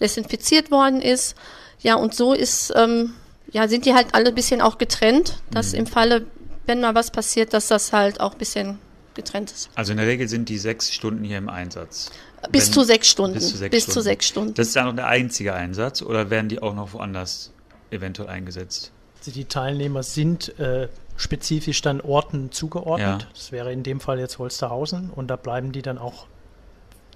desinfiziert 0.00 0.72
worden 0.72 1.00
ist. 1.00 1.36
Ja, 1.80 1.94
und 1.94 2.12
so 2.12 2.32
ist, 2.32 2.72
ähm, 2.74 3.14
ja, 3.52 3.68
sind 3.68 3.86
die 3.86 3.94
halt 3.94 4.08
alle 4.14 4.30
ein 4.30 4.34
bisschen 4.34 4.60
auch 4.60 4.78
getrennt, 4.78 5.34
dass 5.52 5.74
mhm. 5.74 5.78
im 5.78 5.86
Falle 5.86 6.26
wenn 6.68 6.80
mal 6.80 6.94
was 6.94 7.10
passiert, 7.10 7.52
dass 7.52 7.68
das 7.68 7.92
halt 7.92 8.20
auch 8.20 8.32
ein 8.32 8.38
bisschen 8.38 8.78
getrennt 9.14 9.50
ist. 9.50 9.70
Also 9.74 9.92
in 9.92 9.98
der 9.98 10.06
Regel 10.06 10.28
sind 10.28 10.48
die 10.48 10.58
sechs 10.58 10.92
Stunden 10.92 11.24
hier 11.24 11.38
im 11.38 11.48
Einsatz. 11.48 12.10
Bis 12.52 12.66
wenn, 12.66 12.72
zu 12.74 12.84
sechs 12.84 13.08
Stunden. 13.08 13.34
Bis, 13.34 13.48
zu 13.48 13.56
sechs, 13.56 13.70
bis 13.70 13.82
Stunden. 13.82 13.94
zu 13.94 14.00
sechs 14.02 14.26
Stunden. 14.26 14.54
Das 14.54 14.68
ist 14.68 14.76
dann 14.76 14.86
noch 14.86 14.94
der 14.94 15.08
einzige 15.08 15.54
Einsatz 15.54 16.02
oder 16.02 16.30
werden 16.30 16.48
die 16.48 16.62
auch 16.62 16.74
noch 16.74 16.92
woanders 16.92 17.52
eventuell 17.90 18.28
eingesetzt? 18.28 18.92
Also 19.18 19.32
die 19.32 19.46
Teilnehmer 19.46 20.04
sind 20.04 20.56
äh, 20.60 20.88
spezifisch 21.16 21.82
dann 21.82 22.00
Orten 22.00 22.52
zugeordnet. 22.52 23.22
Ja. 23.22 23.28
Das 23.34 23.50
wäre 23.50 23.72
in 23.72 23.82
dem 23.82 23.98
Fall 23.98 24.20
jetzt 24.20 24.38
Holsterhausen 24.38 25.10
und 25.10 25.28
da 25.28 25.36
bleiben 25.36 25.72
die 25.72 25.82
dann 25.82 25.98
auch 25.98 26.26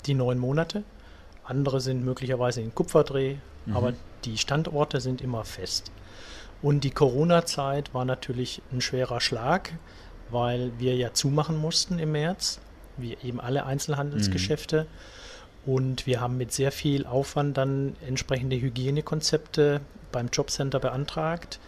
die 0.07 0.15
neun 0.15 0.39
Monate. 0.39 0.83
Andere 1.45 1.81
sind 1.81 2.05
möglicherweise 2.05 2.61
in 2.61 2.75
Kupferdreh, 2.75 3.37
mhm. 3.67 3.77
aber 3.77 3.93
die 4.25 4.39
Standorte 4.39 5.01
sind 5.01 5.21
immer 5.21 5.45
fest. 5.45 5.93
Und 6.63 6.85
die 6.85 6.91
Corona-Zeit 6.91 7.93
war 7.93 8.05
natürlich 8.05 8.63
ein 8.73 8.81
schwerer 8.81 9.21
Schlag, 9.21 9.73
weil 10.31 10.71
wir 10.79 10.95
ja 10.95 11.13
zumachen 11.13 11.59
mussten 11.59 11.99
im 11.99 12.13
März, 12.13 12.61
wie 12.97 13.19
eben 13.23 13.41
alle 13.41 13.67
Einzelhandelsgeschäfte. 13.67 14.85
Mhm. 14.85 14.87
Und 15.75 16.07
wir 16.07 16.21
haben 16.21 16.39
mit 16.39 16.53
sehr 16.53 16.71
viel 16.73 17.07
Aufwand 17.07 17.57
dann 17.57 17.95
entsprechende 18.07 18.61
Hygienekonzepte 18.61 19.81
beim 20.13 20.29
Jobcenter 20.33 20.81
beantragt, 20.81 21.59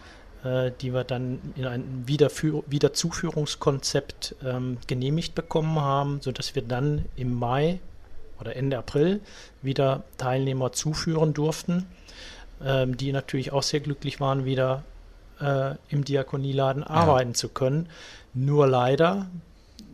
äh, 0.43 0.71
die 0.81 0.93
wir 0.93 1.03
dann 1.03 1.39
in 1.55 1.65
ein 1.65 2.05
Wiederzuführungskonzept 2.07 4.35
ähm, 4.43 4.77
genehmigt 4.87 5.35
bekommen 5.35 5.79
haben, 5.79 6.21
sodass 6.21 6.55
wir 6.55 6.61
dann 6.61 7.05
im 7.15 7.33
Mai 7.33 7.79
oder 8.39 8.55
Ende 8.55 8.77
April 8.77 9.21
wieder 9.61 10.03
Teilnehmer 10.17 10.73
zuführen 10.73 11.33
durften 11.33 11.87
ähm, 12.63 12.97
die 12.97 13.11
natürlich 13.11 13.51
auch 13.51 13.63
sehr 13.63 13.79
glücklich 13.79 14.19
waren, 14.19 14.45
wieder 14.45 14.83
äh, 15.39 15.75
im 15.89 16.05
Diakonieladen 16.05 16.83
ja. 16.83 16.89
arbeiten 16.89 17.35
zu 17.35 17.49
können. 17.49 17.89
Nur 18.33 18.67
leider, 18.67 19.27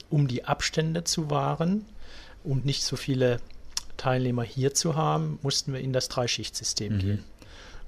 um 0.09 0.27
die 0.27 0.45
Abstände 0.45 1.03
zu 1.03 1.29
wahren 1.29 1.85
und 2.43 2.65
nicht 2.65 2.83
so 2.83 2.95
viele 2.95 3.39
Teilnehmer 3.97 4.43
hier 4.43 4.73
zu 4.73 4.95
haben, 4.95 5.39
mussten 5.41 5.73
wir 5.73 5.79
in 5.79 5.93
das 5.93 6.09
Dreischichtsystem 6.09 6.95
mhm. 6.95 6.99
gehen. 6.99 7.23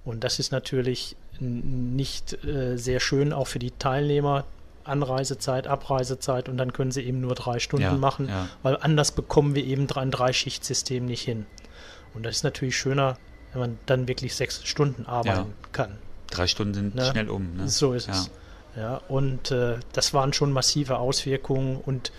Und 0.05 0.23
das 0.23 0.39
ist 0.39 0.51
natürlich 0.51 1.15
nicht 1.39 2.43
äh, 2.43 2.77
sehr 2.77 2.99
schön, 2.99 3.33
auch 3.33 3.47
für 3.47 3.59
die 3.59 3.71
Teilnehmer. 3.71 4.45
Anreisezeit, 4.85 5.65
Abreisezeit 5.65 6.49
und 6.49 6.57
dann 6.57 6.73
können 6.73 6.91
sie 6.91 7.03
eben 7.03 7.21
nur 7.21 7.35
drei 7.35 7.59
Stunden 7.59 7.83
ja, 7.85 7.93
machen, 7.93 8.27
ja. 8.27 8.49
weil 8.63 8.77
anders 8.81 9.13
bekommen 9.13 9.55
wir 9.55 9.63
eben 9.63 9.89
ein 9.91 10.11
Dreischichtsystem 10.11 11.05
nicht 11.05 11.21
hin. 11.21 11.45
Und 12.13 12.23
das 12.23 12.35
ist 12.35 12.43
natürlich 12.43 12.77
schöner, 12.77 13.17
wenn 13.53 13.61
man 13.61 13.79
dann 13.85 14.07
wirklich 14.07 14.35
sechs 14.35 14.65
Stunden 14.65 15.05
arbeiten 15.05 15.49
ja. 15.49 15.67
kann. 15.71 15.97
Drei 16.29 16.47
Stunden 16.47 16.73
sind 16.73 16.95
ne? 16.95 17.05
schnell 17.05 17.29
um. 17.29 17.55
Ne? 17.55 17.69
So 17.69 17.93
ist 17.93 18.07
ja. 18.07 18.13
es. 18.13 18.31
Ja, 18.75 19.01
und 19.07 19.51
äh, 19.51 19.75
das 19.93 20.13
waren 20.13 20.33
schon 20.33 20.51
massive 20.51 20.97
Auswirkungen 20.97 21.77
und 21.77 22.11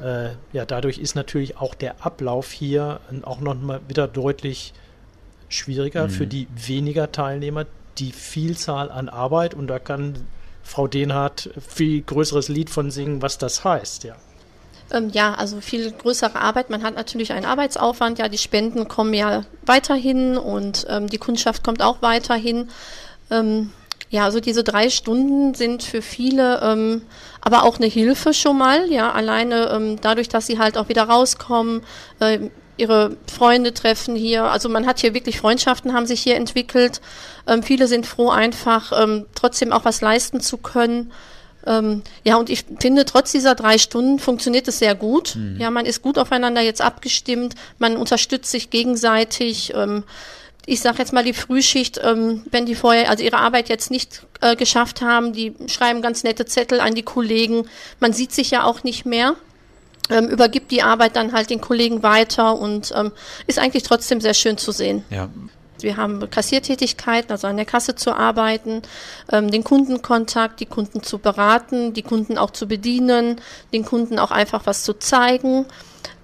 äh, 0.00 0.30
ja, 0.52 0.64
dadurch 0.64 0.98
ist 0.98 1.14
natürlich 1.14 1.58
auch 1.58 1.74
der 1.74 2.04
Ablauf 2.04 2.50
hier 2.50 3.00
auch 3.22 3.40
noch 3.40 3.54
mal 3.54 3.80
wieder 3.88 4.08
deutlich 4.08 4.72
schwieriger 5.50 6.06
mhm. 6.06 6.10
für 6.10 6.26
die 6.26 6.48
weniger 6.54 7.12
Teilnehmer, 7.12 7.66
die 7.98 8.12
Vielzahl 8.12 8.90
an 8.90 9.08
Arbeit 9.08 9.54
und 9.54 9.66
da 9.66 9.78
kann 9.78 10.26
Frau 10.62 10.86
Dehnhardt 10.86 11.50
viel 11.60 12.02
größeres 12.02 12.48
Lied 12.48 12.70
von 12.70 12.90
singen, 12.90 13.22
was 13.22 13.38
das 13.38 13.64
heißt, 13.64 14.04
ja. 14.04 14.16
Ähm, 14.92 15.10
ja, 15.10 15.34
also 15.34 15.60
viel 15.60 15.90
größere 15.92 16.36
Arbeit. 16.36 16.70
Man 16.70 16.82
hat 16.82 16.94
natürlich 16.94 17.32
einen 17.32 17.46
Arbeitsaufwand. 17.46 18.18
Ja, 18.18 18.28
die 18.28 18.38
Spenden 18.38 18.88
kommen 18.88 19.14
ja 19.14 19.42
weiterhin 19.66 20.36
und 20.36 20.86
ähm, 20.88 21.08
die 21.08 21.18
Kundschaft 21.18 21.62
kommt 21.62 21.82
auch 21.82 22.02
weiterhin. 22.02 22.68
Ähm, 23.30 23.70
ja, 24.10 24.24
also 24.24 24.40
diese 24.40 24.64
drei 24.64 24.88
Stunden 24.88 25.54
sind 25.54 25.82
für 25.82 26.00
viele 26.00 26.60
ähm, 26.62 27.02
aber 27.40 27.62
auch 27.62 27.76
eine 27.76 27.86
Hilfe 27.86 28.34
schon 28.34 28.58
mal. 28.58 28.90
Ja, 28.90 29.12
alleine 29.12 29.70
ähm, 29.70 30.00
dadurch, 30.00 30.28
dass 30.28 30.46
sie 30.46 30.58
halt 30.58 30.76
auch 30.76 30.88
wieder 30.88 31.04
rauskommen, 31.04 31.82
äh, 32.20 32.50
ihre 32.76 33.16
Freunde 33.26 33.74
treffen 33.74 34.16
hier. 34.16 34.44
Also 34.44 34.68
man 34.68 34.86
hat 34.86 35.00
hier 35.00 35.14
wirklich 35.14 35.40
Freundschaften, 35.40 35.92
haben 35.92 36.06
sich 36.06 36.22
hier 36.22 36.36
entwickelt. 36.36 37.00
Ähm, 37.46 37.62
viele 37.62 37.86
sind 37.86 38.06
froh, 38.06 38.30
einfach 38.30 38.92
ähm, 39.02 39.26
trotzdem 39.34 39.72
auch 39.72 39.84
was 39.84 40.00
leisten 40.00 40.40
zu 40.40 40.58
können. 40.58 41.12
Ähm, 41.68 42.02
ja, 42.24 42.36
und 42.36 42.48
ich 42.48 42.64
finde, 42.80 43.04
trotz 43.04 43.30
dieser 43.32 43.54
drei 43.54 43.76
Stunden 43.76 44.18
funktioniert 44.18 44.66
es 44.68 44.78
sehr 44.78 44.94
gut. 44.94 45.36
Mhm. 45.36 45.60
Ja, 45.60 45.70
man 45.70 45.84
ist 45.84 46.00
gut 46.00 46.18
aufeinander 46.18 46.62
jetzt 46.62 46.80
abgestimmt, 46.80 47.54
man 47.78 47.96
unterstützt 47.96 48.50
sich 48.50 48.70
gegenseitig. 48.70 49.74
Ähm, 49.74 50.04
ich 50.64 50.80
sage 50.80 50.98
jetzt 50.98 51.12
mal 51.12 51.24
die 51.24 51.34
Frühschicht, 51.34 52.00
ähm, 52.02 52.44
wenn 52.50 52.66
die 52.66 52.74
vorher 52.74 53.10
also 53.10 53.22
ihre 53.22 53.38
Arbeit 53.38 53.68
jetzt 53.68 53.90
nicht 53.90 54.22
äh, 54.40 54.56
geschafft 54.56 55.02
haben, 55.02 55.32
die 55.32 55.54
schreiben 55.66 56.02
ganz 56.02 56.24
nette 56.24 56.46
Zettel 56.46 56.80
an 56.80 56.94
die 56.94 57.02
Kollegen. 57.02 57.68
Man 58.00 58.12
sieht 58.12 58.32
sich 58.32 58.50
ja 58.50 58.64
auch 58.64 58.82
nicht 58.82 59.06
mehr. 59.06 59.34
Ähm, 60.10 60.28
übergibt 60.28 60.70
die 60.70 60.82
Arbeit 60.82 61.16
dann 61.16 61.32
halt 61.32 61.50
den 61.50 61.60
Kollegen 61.60 62.02
weiter 62.02 62.58
und 62.58 62.94
ähm, 62.96 63.12
ist 63.46 63.58
eigentlich 63.58 63.82
trotzdem 63.82 64.22
sehr 64.22 64.32
schön 64.32 64.56
zu 64.56 64.72
sehen. 64.72 65.04
Ja, 65.10 65.28
wir 65.82 65.96
haben 65.96 66.28
Kassiertätigkeiten, 66.30 67.30
also 67.30 67.46
an 67.46 67.56
der 67.56 67.66
Kasse 67.66 67.94
zu 67.94 68.12
arbeiten, 68.14 68.82
ähm, 69.30 69.50
den 69.50 69.64
Kundenkontakt, 69.64 70.60
die 70.60 70.66
Kunden 70.66 71.02
zu 71.02 71.18
beraten, 71.18 71.92
die 71.94 72.02
Kunden 72.02 72.38
auch 72.38 72.50
zu 72.50 72.66
bedienen, 72.66 73.40
den 73.72 73.84
Kunden 73.84 74.18
auch 74.18 74.30
einfach 74.30 74.66
was 74.66 74.84
zu 74.84 74.94
zeigen. 74.94 75.66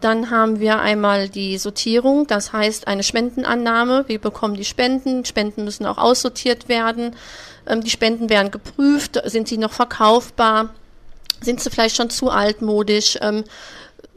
Dann 0.00 0.30
haben 0.30 0.60
wir 0.60 0.80
einmal 0.80 1.28
die 1.28 1.56
Sortierung, 1.56 2.26
das 2.26 2.52
heißt 2.52 2.88
eine 2.88 3.02
Spendenannahme. 3.02 4.04
Wir 4.06 4.20
bekommen 4.20 4.54
die 4.54 4.64
Spenden. 4.64 5.24
Spenden 5.24 5.64
müssen 5.64 5.86
auch 5.86 5.98
aussortiert 5.98 6.68
werden. 6.68 7.16
Ähm, 7.66 7.82
die 7.82 7.90
Spenden 7.90 8.28
werden 8.28 8.50
geprüft. 8.50 9.20
Sind 9.24 9.48
sie 9.48 9.56
noch 9.56 9.72
verkaufbar? 9.72 10.74
Sind 11.40 11.60
sie 11.60 11.70
vielleicht 11.70 11.96
schon 11.96 12.10
zu 12.10 12.30
altmodisch? 12.30 13.18
Ähm, 13.22 13.44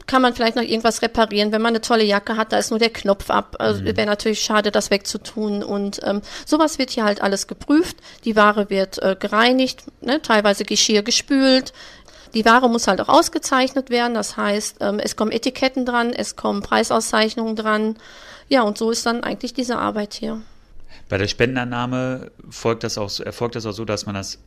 kann 0.08 0.22
man 0.22 0.34
vielleicht 0.34 0.56
noch 0.56 0.64
irgendwas 0.64 1.02
reparieren. 1.02 1.52
Wenn 1.52 1.62
man 1.62 1.72
eine 1.72 1.80
tolle 1.80 2.02
Jacke 2.02 2.36
hat, 2.36 2.52
da 2.52 2.58
ist 2.58 2.70
nur 2.70 2.80
der 2.80 2.90
Knopf 2.90 3.30
ab. 3.30 3.56
Also 3.60 3.82
mhm. 3.82 3.96
Wäre 3.96 4.06
natürlich 4.06 4.40
schade, 4.40 4.72
das 4.72 4.90
wegzutun. 4.90 5.62
Und 5.62 6.00
ähm, 6.02 6.22
sowas 6.44 6.78
wird 6.78 6.90
hier 6.90 7.04
halt 7.04 7.22
alles 7.22 7.46
geprüft. 7.46 7.98
Die 8.24 8.34
Ware 8.34 8.70
wird 8.70 9.00
äh, 9.00 9.14
gereinigt, 9.18 9.84
ne? 10.00 10.20
teilweise 10.20 10.64
Geschirr 10.64 11.02
gespült. 11.02 11.72
Die 12.34 12.44
Ware 12.44 12.68
muss 12.68 12.88
halt 12.88 13.00
auch 13.00 13.08
ausgezeichnet 13.08 13.90
werden. 13.90 14.14
Das 14.14 14.36
heißt, 14.36 14.78
ähm, 14.80 14.98
es 14.98 15.14
kommen 15.14 15.30
Etiketten 15.30 15.86
dran, 15.86 16.12
es 16.12 16.36
kommen 16.36 16.62
Preisauszeichnungen 16.62 17.54
dran. 17.54 17.96
Ja, 18.48 18.62
und 18.62 18.78
so 18.78 18.90
ist 18.90 19.04
dann 19.06 19.22
eigentlich 19.22 19.52
diese 19.52 19.78
Arbeit 19.78 20.14
hier. 20.14 20.40
Bei 21.08 21.18
der 21.18 21.28
Spendenannahme 21.28 22.30
folgt 22.48 22.82
das 22.82 22.98
auch, 22.98 23.20
erfolgt 23.20 23.56
das 23.56 23.66
auch 23.66 23.72
so, 23.72 23.84
dass 23.84 24.06
man 24.06 24.14
das 24.14 24.38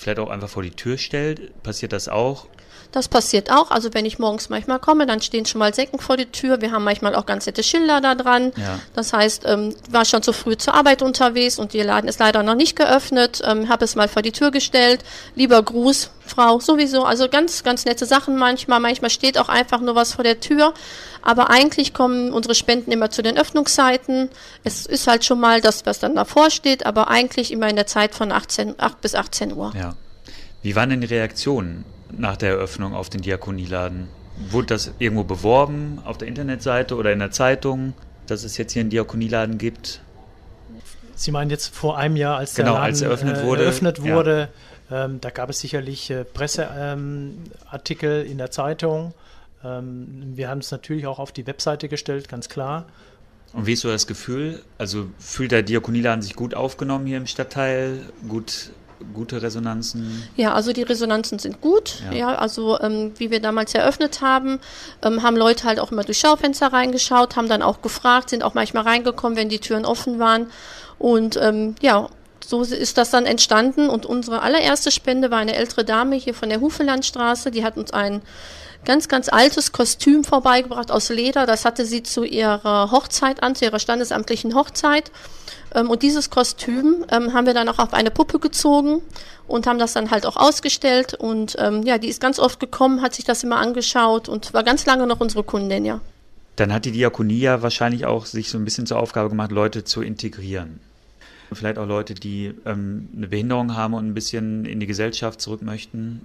vielleicht 0.00 0.18
auch 0.18 0.30
einfach 0.30 0.48
vor 0.48 0.62
die 0.62 0.70
Tür 0.70 0.98
stellt? 0.98 1.62
Passiert 1.62 1.92
das 1.92 2.08
auch? 2.08 2.46
Das 2.92 3.08
passiert 3.08 3.52
auch. 3.52 3.70
Also 3.70 3.94
wenn 3.94 4.04
ich 4.04 4.18
morgens 4.18 4.48
manchmal 4.48 4.80
komme, 4.80 5.06
dann 5.06 5.20
stehen 5.20 5.46
schon 5.46 5.60
mal 5.60 5.72
Säcken 5.72 6.00
vor 6.00 6.16
der 6.16 6.32
Tür. 6.32 6.60
Wir 6.60 6.72
haben 6.72 6.82
manchmal 6.82 7.14
auch 7.14 7.26
ganz 7.26 7.46
nette 7.46 7.62
Schilder 7.62 8.00
da 8.00 8.14
dran. 8.14 8.52
Ja. 8.56 8.80
Das 8.94 9.12
heißt, 9.12 9.44
ähm, 9.46 9.74
war 9.90 10.04
schon 10.04 10.22
zu 10.22 10.32
früh 10.32 10.56
zur 10.56 10.74
Arbeit 10.74 11.02
unterwegs 11.02 11.58
und 11.58 11.72
der 11.72 11.84
Laden 11.84 12.08
ist 12.08 12.18
leider 12.18 12.42
noch 12.42 12.56
nicht 12.56 12.76
geöffnet. 12.76 13.42
Ähm, 13.44 13.68
habe 13.68 13.84
es 13.84 13.94
mal 13.94 14.08
vor 14.08 14.22
die 14.22 14.32
Tür 14.32 14.50
gestellt. 14.50 15.04
Lieber 15.36 15.62
Gruß, 15.62 16.10
Frau, 16.26 16.58
sowieso. 16.58 17.04
Also 17.04 17.28
ganz, 17.28 17.62
ganz 17.62 17.84
nette 17.84 18.06
Sachen 18.06 18.36
manchmal. 18.36 18.80
Manchmal 18.80 19.10
steht 19.10 19.38
auch 19.38 19.48
einfach 19.48 19.80
nur 19.80 19.94
was 19.94 20.14
vor 20.14 20.24
der 20.24 20.40
Tür. 20.40 20.74
Aber 21.22 21.50
eigentlich 21.50 21.92
kommen 21.92 22.32
unsere 22.32 22.54
Spenden 22.54 22.92
immer 22.92 23.10
zu 23.10 23.22
den 23.22 23.38
Öffnungszeiten. 23.38 24.30
Es 24.64 24.86
ist 24.86 25.06
halt 25.06 25.24
schon 25.24 25.40
mal 25.40 25.60
das, 25.60 25.86
was 25.86 25.98
dann 25.98 26.14
davor 26.14 26.50
steht, 26.50 26.86
aber 26.86 27.08
eigentlich 27.08 27.52
immer 27.52 27.68
in 27.68 27.76
der 27.76 27.86
Zeit 27.86 28.14
von 28.14 28.32
18, 28.32 28.74
8 28.78 29.00
bis 29.00 29.14
18 29.14 29.52
Uhr. 29.52 29.72
Ja. 29.76 29.94
Wie 30.62 30.76
waren 30.76 30.90
denn 30.90 31.00
die 31.00 31.06
Reaktionen 31.06 31.84
nach 32.16 32.36
der 32.36 32.50
Eröffnung 32.50 32.94
auf 32.94 33.08
den 33.08 33.22
Diakonieladen? 33.22 34.08
Wurde 34.50 34.68
das 34.68 34.92
irgendwo 34.98 35.24
beworben 35.24 36.00
auf 36.04 36.18
der 36.18 36.28
Internetseite 36.28 36.96
oder 36.96 37.12
in 37.12 37.18
der 37.18 37.30
Zeitung, 37.30 37.94
dass 38.26 38.44
es 38.44 38.56
jetzt 38.56 38.72
hier 38.72 38.80
einen 38.80 38.90
Diakonieladen 38.90 39.58
gibt? 39.58 40.00
Sie 41.14 41.32
meinen 41.32 41.50
jetzt 41.50 41.74
vor 41.74 41.98
einem 41.98 42.16
Jahr, 42.16 42.38
als 42.38 42.54
genau, 42.54 42.72
der 42.72 42.80
Laden 42.80 42.86
als 42.86 43.02
eröffnet 43.02 43.38
äh, 43.38 43.44
wurde? 43.44 43.62
Eröffnet 43.64 44.02
wurde 44.02 44.48
ja. 44.90 45.04
ähm, 45.04 45.20
da 45.20 45.30
gab 45.30 45.50
es 45.50 45.60
sicherlich 45.60 46.10
äh, 46.10 46.24
Presseartikel 46.24 48.24
ähm, 48.24 48.30
in 48.30 48.38
der 48.38 48.50
Zeitung. 48.50 49.14
Ähm, 49.64 50.32
wir 50.34 50.48
haben 50.48 50.58
es 50.58 50.70
natürlich 50.70 51.06
auch 51.06 51.18
auf 51.18 51.32
die 51.32 51.46
Webseite 51.46 51.88
gestellt, 51.88 52.28
ganz 52.28 52.48
klar. 52.48 52.86
Und 53.52 53.66
wie 53.66 53.72
ist 53.72 53.80
so 53.80 53.88
das 53.88 54.06
Gefühl? 54.06 54.62
Also 54.78 55.08
fühlt 55.18 55.52
der 55.52 55.62
Diakonieladen 55.62 56.22
sich 56.22 56.36
gut 56.36 56.54
aufgenommen 56.54 57.06
hier 57.06 57.16
im 57.16 57.26
Stadtteil, 57.26 58.00
gut 58.28 58.70
gute 59.14 59.42
Resonanzen? 59.42 60.22
Ja, 60.36 60.52
also 60.54 60.72
die 60.72 60.82
Resonanzen 60.82 61.38
sind 61.38 61.60
gut. 61.60 62.02
Ja, 62.10 62.16
ja 62.16 62.34
also 62.36 62.78
ähm, 62.80 63.12
wie 63.16 63.30
wir 63.30 63.40
damals 63.40 63.74
eröffnet 63.74 64.20
haben, 64.20 64.60
ähm, 65.02 65.22
haben 65.22 65.36
Leute 65.36 65.64
halt 65.64 65.80
auch 65.80 65.90
immer 65.90 66.04
durch 66.04 66.18
Schaufenster 66.18 66.72
reingeschaut, 66.72 67.36
haben 67.36 67.48
dann 67.48 67.62
auch 67.62 67.82
gefragt, 67.82 68.30
sind 68.30 68.42
auch 68.42 68.54
manchmal 68.54 68.84
reingekommen, 68.84 69.36
wenn 69.36 69.48
die 69.48 69.58
Türen 69.58 69.84
offen 69.84 70.18
waren. 70.18 70.46
Und 70.98 71.38
ähm, 71.40 71.74
ja, 71.80 72.08
so 72.44 72.62
ist 72.62 72.98
das 72.98 73.10
dann 73.10 73.26
entstanden. 73.26 73.88
Und 73.88 74.06
unsere 74.06 74.42
allererste 74.42 74.90
Spende 74.90 75.30
war 75.30 75.38
eine 75.38 75.54
ältere 75.54 75.84
Dame 75.84 76.16
hier 76.16 76.34
von 76.34 76.48
der 76.48 76.60
Hufelandstraße. 76.60 77.50
Die 77.50 77.64
hat 77.64 77.76
uns 77.76 77.92
ein 77.92 78.22
ganz, 78.84 79.08
ganz 79.08 79.28
altes 79.28 79.72
Kostüm 79.72 80.24
vorbeigebracht 80.24 80.90
aus 80.90 81.08
Leder. 81.08 81.46
Das 81.46 81.64
hatte 81.64 81.84
sie 81.84 82.02
zu 82.02 82.24
ihrer 82.24 82.90
Hochzeit 82.90 83.42
an, 83.42 83.54
zu 83.54 83.64
ihrer 83.64 83.78
standesamtlichen 83.78 84.54
Hochzeit. 84.54 85.10
Ähm, 85.74 85.90
und 85.90 86.02
dieses 86.02 86.30
Kostüm 86.30 87.04
ähm, 87.10 87.32
haben 87.32 87.46
wir 87.46 87.54
dann 87.54 87.68
auch 87.68 87.78
auf 87.78 87.92
eine 87.92 88.10
Puppe 88.10 88.38
gezogen 88.38 89.02
und 89.46 89.66
haben 89.66 89.78
das 89.78 89.92
dann 89.92 90.10
halt 90.10 90.26
auch 90.26 90.36
ausgestellt. 90.36 91.14
Und 91.14 91.56
ähm, 91.58 91.82
ja, 91.82 91.98
die 91.98 92.08
ist 92.08 92.20
ganz 92.20 92.38
oft 92.38 92.60
gekommen, 92.60 93.02
hat 93.02 93.14
sich 93.14 93.24
das 93.24 93.42
immer 93.42 93.56
angeschaut 93.56 94.28
und 94.28 94.54
war 94.54 94.64
ganz 94.64 94.86
lange 94.86 95.06
noch 95.06 95.20
unsere 95.20 95.44
Kundin, 95.44 95.84
ja. 95.84 96.00
Dann 96.56 96.72
hat 96.72 96.84
die 96.84 96.92
Diakonie 96.92 97.38
ja 97.38 97.62
wahrscheinlich 97.62 98.04
auch 98.04 98.26
sich 98.26 98.50
so 98.50 98.58
ein 98.58 98.64
bisschen 98.64 98.86
zur 98.86 98.98
Aufgabe 98.98 99.30
gemacht, 99.30 99.50
Leute 99.50 99.84
zu 99.84 100.02
integrieren. 100.02 100.80
Vielleicht 101.52 101.78
auch 101.78 101.86
Leute, 101.86 102.14
die 102.14 102.54
ähm, 102.64 103.08
eine 103.16 103.26
Behinderung 103.26 103.74
haben 103.74 103.94
und 103.94 104.06
ein 104.06 104.14
bisschen 104.14 104.64
in 104.64 104.78
die 104.78 104.86
Gesellschaft 104.86 105.40
zurück 105.40 105.62
möchten. 105.62 106.24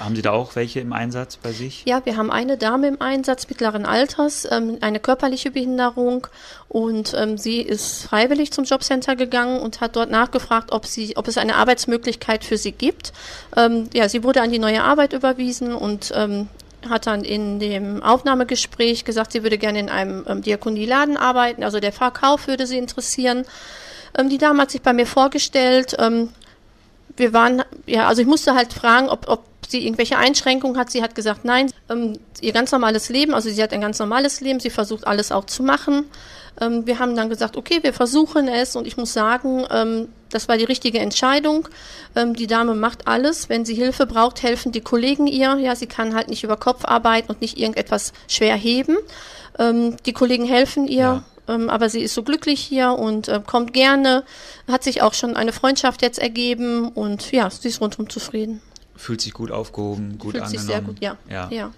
Haben 0.00 0.16
Sie 0.16 0.22
da 0.22 0.32
auch 0.32 0.56
welche 0.56 0.80
im 0.80 0.92
Einsatz 0.92 1.36
bei 1.36 1.52
sich? 1.52 1.84
Ja, 1.84 2.04
wir 2.04 2.16
haben 2.16 2.30
eine 2.30 2.56
Dame 2.56 2.88
im 2.88 3.00
Einsatz 3.00 3.48
mittleren 3.48 3.86
Alters, 3.86 4.48
ähm, 4.50 4.78
eine 4.80 5.00
körperliche 5.00 5.50
Behinderung 5.50 6.26
und 6.68 7.14
ähm, 7.16 7.38
sie 7.38 7.60
ist 7.60 8.04
freiwillig 8.04 8.52
zum 8.52 8.64
Jobcenter 8.64 9.16
gegangen 9.16 9.60
und 9.60 9.80
hat 9.80 9.96
dort 9.96 10.10
nachgefragt, 10.10 10.72
ob, 10.72 10.86
sie, 10.86 11.16
ob 11.16 11.28
es 11.28 11.38
eine 11.38 11.56
Arbeitsmöglichkeit 11.56 12.44
für 12.44 12.56
sie 12.56 12.72
gibt. 12.72 13.12
Ähm, 13.56 13.88
ja, 13.92 14.08
sie 14.08 14.24
wurde 14.24 14.42
an 14.42 14.50
die 14.50 14.58
neue 14.58 14.82
Arbeit 14.82 15.12
überwiesen 15.12 15.74
und 15.74 16.12
ähm, 16.14 16.48
hat 16.88 17.06
dann 17.06 17.22
in 17.22 17.60
dem 17.60 18.02
Aufnahmegespräch 18.02 19.04
gesagt, 19.04 19.32
sie 19.32 19.42
würde 19.42 19.58
gerne 19.58 19.78
in 19.78 19.88
einem 19.88 20.24
ähm, 20.26 20.42
Diakonieladen 20.42 21.16
arbeiten, 21.16 21.62
also 21.62 21.80
der 21.80 21.92
Verkauf 21.92 22.46
würde 22.46 22.66
sie 22.66 22.78
interessieren. 22.78 23.44
Ähm, 24.18 24.28
die 24.28 24.38
Dame 24.38 24.62
hat 24.62 24.70
sich 24.70 24.82
bei 24.82 24.92
mir 24.92 25.06
vorgestellt. 25.06 25.96
Ähm, 25.98 26.30
wir 27.16 27.32
waren, 27.32 27.62
ja, 27.86 28.08
also 28.08 28.22
ich 28.22 28.28
musste 28.28 28.54
halt 28.54 28.72
fragen, 28.72 29.08
ob, 29.08 29.28
ob 29.28 29.44
sie 29.72 29.84
irgendwelche 29.84 30.16
Einschränkungen 30.16 30.78
hat. 30.78 30.90
Sie 30.90 31.02
hat 31.02 31.16
gesagt, 31.16 31.44
nein, 31.44 31.72
ähm, 31.90 32.18
ihr 32.40 32.52
ganz 32.52 32.70
normales 32.70 33.08
Leben, 33.08 33.34
also 33.34 33.50
sie 33.50 33.62
hat 33.62 33.72
ein 33.72 33.80
ganz 33.80 33.98
normales 33.98 34.40
Leben, 34.40 34.60
sie 34.60 34.70
versucht 34.70 35.06
alles 35.06 35.32
auch 35.32 35.46
zu 35.46 35.64
machen. 35.64 36.04
Ähm, 36.60 36.86
wir 36.86 37.00
haben 37.00 37.16
dann 37.16 37.28
gesagt, 37.28 37.56
okay, 37.56 37.80
wir 37.82 37.92
versuchen 37.92 38.46
es 38.46 38.76
und 38.76 38.86
ich 38.86 38.96
muss 38.96 39.12
sagen, 39.12 39.66
ähm, 39.70 40.08
das 40.30 40.48
war 40.48 40.56
die 40.56 40.64
richtige 40.64 41.00
Entscheidung. 41.00 41.68
Ähm, 42.14 42.34
die 42.34 42.46
Dame 42.46 42.74
macht 42.74 43.08
alles. 43.08 43.48
Wenn 43.48 43.64
sie 43.64 43.74
Hilfe 43.74 44.06
braucht, 44.06 44.42
helfen 44.42 44.72
die 44.72 44.80
Kollegen 44.80 45.26
ihr. 45.26 45.56
Ja, 45.56 45.74
sie 45.74 45.86
kann 45.86 46.14
halt 46.14 46.28
nicht 46.28 46.44
über 46.44 46.56
Kopf 46.56 46.84
arbeiten 46.84 47.30
und 47.30 47.40
nicht 47.40 47.58
irgendetwas 47.58 48.12
schwer 48.28 48.56
heben. 48.56 48.96
Ähm, 49.58 49.96
die 50.06 50.12
Kollegen 50.12 50.44
helfen 50.44 50.86
ihr. 50.86 50.98
Ja 50.98 51.22
ähm, 51.48 51.70
aber 51.70 51.88
sie 51.88 52.00
ist 52.00 52.14
so 52.14 52.22
glücklich 52.22 52.60
hier 52.60 52.92
und 52.92 53.26
äh, 53.26 53.40
kommt 53.44 53.72
gerne. 53.72 54.22
Hat 54.68 54.84
sich 54.84 55.02
auch 55.02 55.12
schon 55.12 55.36
eine 55.36 55.52
Freundschaft 55.52 56.00
jetzt 56.00 56.20
ergeben 56.20 56.88
und 56.88 57.32
ja, 57.32 57.50
sie 57.50 57.66
ist 57.66 57.80
rundum 57.80 58.08
zufrieden 58.08 58.62
fühlt 58.96 59.20
sich 59.20 59.32
gut 59.32 59.50
aufgehoben, 59.50 60.18
gut 60.18 60.32
fühlt 60.32 60.44
angenommen. 60.44 60.58
Sich 60.58 60.60
sehr 60.60 60.80
gut, 60.82 61.00
ja. 61.00 61.16
Ja, 61.28 61.48
ja. 61.50 61.72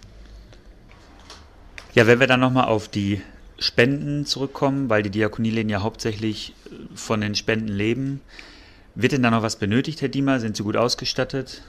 ja 1.94 2.07
wenn 2.07 2.20
wir 2.20 2.27
dann 2.27 2.40
nochmal 2.40 2.66
auf 2.66 2.88
die 2.88 3.20
Spenden 3.59 4.27
zurückkommen, 4.27 4.90
weil 4.90 5.03
die 5.03 5.11
Diakonieläden 5.11 5.70
ja 5.70 5.83
hauptsächlich 5.83 6.55
äh, 6.66 6.96
von 6.96 7.20
den 7.20 7.35
Spenden 7.35 7.68
leben. 7.68 8.20
Wird 8.94 9.12
denn 9.12 9.22
da 9.22 9.31
noch 9.31 9.42
was 9.42 9.57
benötigt, 9.57 10.03
Herr 10.03 10.09
Diemer? 10.09 10.38
Sind 10.40 10.57
Sie 10.57 10.62
gut 10.62 10.77
ausgestattet? 10.77 11.62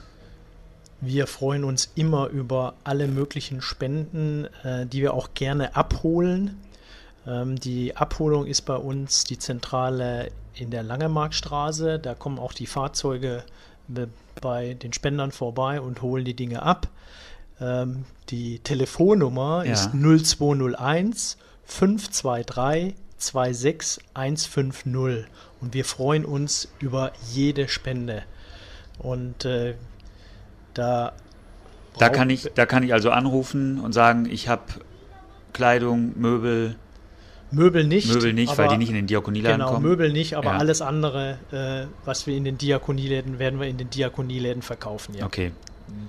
Wir 1.00 1.26
freuen 1.26 1.64
uns 1.64 1.90
immer 1.94 2.28
über 2.28 2.74
alle 2.84 3.06
möglichen 3.08 3.60
Spenden, 3.60 4.46
äh, 4.64 4.86
die 4.86 5.02
wir 5.02 5.14
auch 5.14 5.34
gerne 5.34 5.76
abholen. 5.76 6.58
Ähm, 7.26 7.58
die 7.58 7.96
Abholung 7.96 8.46
ist 8.46 8.62
bei 8.62 8.76
uns 8.76 9.24
die 9.24 9.38
Zentrale 9.38 10.30
in 10.54 10.70
der 10.70 10.82
Langemarkstraße. 10.82 11.98
Da 11.98 12.14
kommen 12.14 12.38
auch 12.38 12.52
die 12.52 12.66
Fahrzeuge 12.66 13.44
bei 14.40 14.74
den 14.74 14.92
Spendern 14.92 15.32
vorbei 15.32 15.80
und 15.80 16.02
holen 16.02 16.24
die 16.24 16.34
Dinge 16.34 16.62
ab. 16.62 16.88
Ähm, 17.60 18.04
die 18.28 18.58
Telefonnummer 18.58 19.64
ja. 19.64 19.72
ist 19.72 19.94
0201 19.94 21.38
523 21.64 22.94
26150 23.18 25.26
und 25.60 25.74
wir 25.74 25.84
freuen 25.84 26.24
uns 26.24 26.68
über 26.80 27.12
jede 27.32 27.68
Spende. 27.68 28.22
Und 28.98 29.44
äh, 29.44 29.74
da 30.74 31.12
da 31.98 32.10
kann 32.10 32.28
ich 32.28 32.50
da 32.54 32.66
kann 32.66 32.82
ich 32.82 32.92
also 32.92 33.10
anrufen 33.10 33.80
und 33.80 33.92
sagen, 33.92 34.26
ich 34.26 34.48
habe 34.48 34.64
Kleidung, 35.54 36.12
Möbel, 36.18 36.76
Möbel 37.50 37.84
nicht. 37.84 38.12
Möbel 38.12 38.32
nicht, 38.32 38.50
aber, 38.50 38.64
weil 38.64 38.68
die 38.70 38.78
nicht 38.78 38.88
in 38.88 38.96
den 38.96 39.06
Diakonieläden 39.06 39.58
genau, 39.58 39.70
kommen. 39.70 39.82
Genau, 39.82 39.90
Möbel 39.90 40.12
nicht, 40.12 40.34
aber 40.34 40.52
ja. 40.52 40.58
alles 40.58 40.82
andere, 40.82 41.38
äh, 41.52 41.86
was 42.04 42.26
wir 42.26 42.36
in 42.36 42.44
den 42.44 42.58
Diakonieläden, 42.58 43.38
werden 43.38 43.60
wir 43.60 43.68
in 43.68 43.76
den 43.76 43.90
Diakonieläden 43.90 44.62
verkaufen, 44.62 45.14
ja. 45.14 45.24
Okay. 45.24 45.52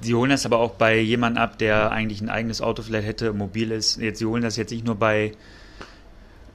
Sie 0.01 0.15
holen 0.15 0.31
das 0.31 0.45
aber 0.45 0.57
auch 0.57 0.71
bei 0.71 0.99
jemandem 0.99 1.43
ab, 1.43 1.59
der 1.59 1.91
eigentlich 1.91 2.21
ein 2.21 2.29
eigenes 2.29 2.61
Auto 2.61 2.81
vielleicht 2.81 3.07
hätte, 3.07 3.31
mobil 3.33 3.71
ist. 3.71 3.97
Jetzt, 4.01 4.17
Sie 4.19 4.25
holen 4.25 4.41
das 4.41 4.55
jetzt 4.55 4.71
nicht 4.71 4.85
nur 4.85 4.95
bei 4.95 5.33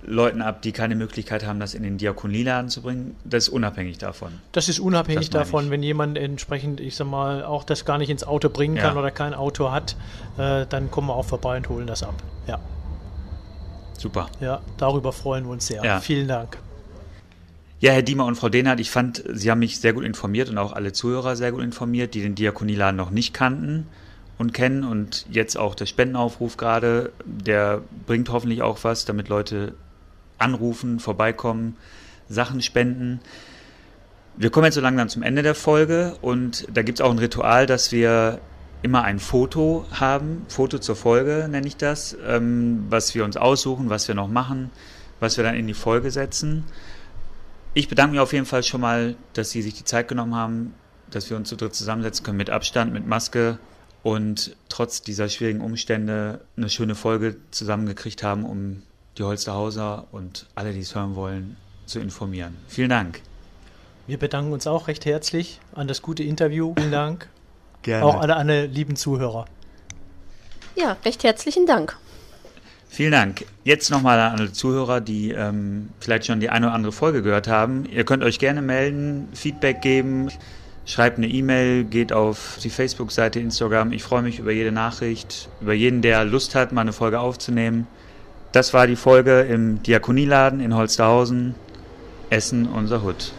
Leuten 0.05 0.43
ab, 0.43 0.63
die 0.63 0.73
keine 0.73 0.97
Möglichkeit 0.97 1.47
haben, 1.47 1.61
das 1.61 1.75
in 1.75 1.85
den 1.85 1.97
Diakonieladen 1.99 2.69
zu 2.69 2.83
bringen. 2.83 3.17
Das 3.25 3.45
ist 3.45 3.49
unabhängig 3.51 3.99
davon. 3.99 4.33
Das 4.51 4.69
ist 4.69 4.81
unabhängig 4.81 5.31
das 5.31 5.45
davon, 5.45 5.71
wenn 5.71 5.83
jemand 5.83 6.19
entsprechend, 6.19 6.81
ich 6.81 6.97
sag 6.97 7.07
mal, 7.07 7.45
auch 7.45 7.63
das 7.63 7.85
gar 7.85 7.99
nicht 7.99 8.11
ins 8.11 8.25
Auto 8.25 8.49
bringen 8.49 8.77
kann 8.77 8.95
ja. 8.95 9.01
oder 9.01 9.13
kein 9.13 9.35
Auto 9.35 9.71
hat, 9.71 9.97
äh, 10.39 10.67
dann 10.69 10.91
kommen 10.91 11.09
wir 11.09 11.15
auch 11.15 11.25
vorbei 11.25 11.57
und 11.57 11.69
holen 11.69 11.87
das 11.87 12.03
ab. 12.03 12.15
Ja. 12.49 12.59
Super. 14.03 14.29
Ja, 14.41 14.61
darüber 14.79 15.13
freuen 15.13 15.45
wir 15.45 15.53
uns 15.53 15.69
sehr. 15.69 15.85
Ja. 15.85 16.01
Vielen 16.01 16.27
Dank. 16.27 16.59
Ja, 17.79 17.93
Herr 17.93 18.03
Diemer 18.03 18.27
und 18.27 18.35
Frau 18.35 18.49
Dehnhardt, 18.49 18.81
ich 18.81 18.91
fand, 18.91 19.23
Sie 19.33 19.49
haben 19.49 19.61
mich 19.61 19.79
sehr 19.79 19.93
gut 19.93 20.03
informiert 20.03 20.51
und 20.51 20.59
auch 20.59 20.73
alle 20.73 20.93
Zuhörer 20.93 21.37
sehr 21.37 21.53
gut 21.53 21.63
informiert, 21.63 22.15
die 22.15 22.21
den 22.21 22.35
Diakonieladen 22.35 22.97
noch 22.97 23.11
nicht 23.11 23.33
kannten 23.33 23.87
und 24.39 24.53
kennen 24.53 24.83
und 24.83 25.25
jetzt 25.31 25.57
auch 25.57 25.77
der 25.77 25.87
Spendenaufruf 25.87 26.57
gerade, 26.57 27.13
der 27.25 27.83
bringt 28.07 28.29
hoffentlich 28.31 28.61
auch 28.61 28.79
was, 28.83 29.05
damit 29.05 29.29
Leute 29.29 29.75
anrufen, 30.37 30.99
vorbeikommen, 30.99 31.77
Sachen 32.29 32.61
spenden. 32.61 33.21
Wir 34.37 34.51
kommen 34.51 34.65
jetzt 34.65 34.75
so 34.75 34.81
langsam 34.81 35.11
zum 35.11 35.23
Ende 35.23 35.43
der 35.43 35.55
Folge 35.55 36.17
und 36.23 36.67
da 36.75 36.83
gibt 36.83 36.99
es 36.99 37.05
auch 37.05 37.11
ein 37.13 37.21
Ritual, 37.21 37.67
dass 37.67 37.93
wir 37.93 38.41
immer 38.83 39.03
ein 39.03 39.19
Foto 39.19 39.87
haben, 39.93 40.45
Foto 40.49 40.79
zur 40.79 40.97
Folge 40.97 41.49
nenne 41.49 41.67
ich 41.67 41.77
das, 41.77 42.17
ähm, 42.27 42.87
was 42.89 43.15
wir 43.15 43.25
uns 43.25 43.37
aussuchen, 43.37 43.91
was 43.91 44.09
wir 44.09 44.15
noch 44.15 44.29
machen, 44.29 44.71
was 45.21 45.37
wir 45.37 45.45
dann 45.45 45.55
in 45.55 45.67
die 45.67 45.75
Folge 45.75 46.11
setzen. 46.11 46.65
Ich 47.75 47.89
bedanke 47.89 48.13
mich 48.13 48.21
auf 48.21 48.33
jeden 48.33 48.45
Fall 48.47 48.63
schon 48.63 48.81
mal, 48.81 49.15
dass 49.33 49.51
Sie 49.51 49.63
sich 49.63 49.75
die 49.75 49.85
Zeit 49.85 50.09
genommen 50.09 50.35
haben, 50.35 50.75
dass 51.11 51.31
wir 51.31 51.37
uns 51.37 51.49
zu 51.49 51.57
dritt 51.57 51.75
zusammensetzen 51.75 52.25
können 52.25 52.37
mit 52.37 52.51
Abstand, 52.51 52.93
mit 52.93 53.07
Maske 53.07 53.59
und 54.03 54.57
trotz 54.69 55.03
dieser 55.03 55.29
schwierigen 55.29 55.61
Umstände 55.61 56.41
eine 56.57 56.69
schöne 56.69 56.95
Folge 56.95 57.37
zusammengekriegt 57.51 58.23
haben, 58.23 58.45
um 58.45 58.83
die 59.17 59.23
Holsterhauser 59.23 60.09
und 60.11 60.47
alle, 60.55 60.73
die 60.73 60.81
es 60.81 60.95
hören 60.95 61.15
wollen, 61.15 61.57
zu 61.87 62.01
informieren. 62.01 62.57
Vielen 62.69 62.91
Dank. 62.91 63.21
Wir 64.07 64.19
bedanken 64.19 64.53
uns 64.53 64.67
auch 64.67 64.89
recht 64.89 65.05
herzlich 65.05 65.61
an 65.75 65.87
das 65.87 66.03
gute 66.03 66.25
Interview. 66.25 66.75
Vielen 66.77 66.91
Dank. 66.91 67.29
Gerne. 67.83 68.05
Auch 68.05 68.21
alle, 68.21 68.37
alle 68.37 68.67
lieben 68.67 68.97
Zuhörer. 68.97 69.47
Ja, 70.77 70.97
recht 71.05 71.25
herzlichen 71.25 71.67
Dank. 71.67 71.97
Vielen 72.89 73.13
Dank. 73.13 73.47
Jetzt 73.65 73.91
nochmal 73.91 74.21
an 74.21 74.39
alle 74.39 74.53
Zuhörer, 74.53 75.01
die 75.01 75.31
ähm, 75.31 75.89
vielleicht 76.01 76.27
schon 76.27 76.41
die 76.41 76.51
eine 76.51 76.67
oder 76.67 76.75
andere 76.75 76.93
Folge 76.93 77.23
gehört 77.23 77.49
haben. 77.49 77.87
Ihr 77.87 78.05
könnt 78.05 78.23
euch 78.23 78.39
gerne 78.39 78.61
melden, 78.61 79.29
Feedback 79.33 79.81
geben, 79.81 80.29
schreibt 80.85 81.17
eine 81.17 81.27
E-Mail, 81.27 81.85
geht 81.85 82.13
auf 82.13 82.59
die 82.63 82.69
Facebook-Seite, 82.69 83.41
Instagram. 83.41 83.93
Ich 83.93 84.03
freue 84.03 84.21
mich 84.21 84.39
über 84.39 84.53
jede 84.53 84.73
Nachricht, 84.73 85.49
über 85.63 85.73
jeden, 85.73 86.03
der 86.03 86.25
Lust 86.25 86.55
hat, 86.55 86.73
mal 86.73 86.83
eine 86.83 86.93
Folge 86.93 87.21
aufzunehmen. 87.21 87.87
Das 88.53 88.75
war 88.75 88.87
die 88.87 88.97
Folge 88.97 89.41
im 89.41 89.83
Diakonieladen 89.83 90.61
in 90.61 90.77
Holsterhausen. 90.77 91.55
Essen, 92.29 92.67
unser 92.67 93.03
Hut. 93.03 93.33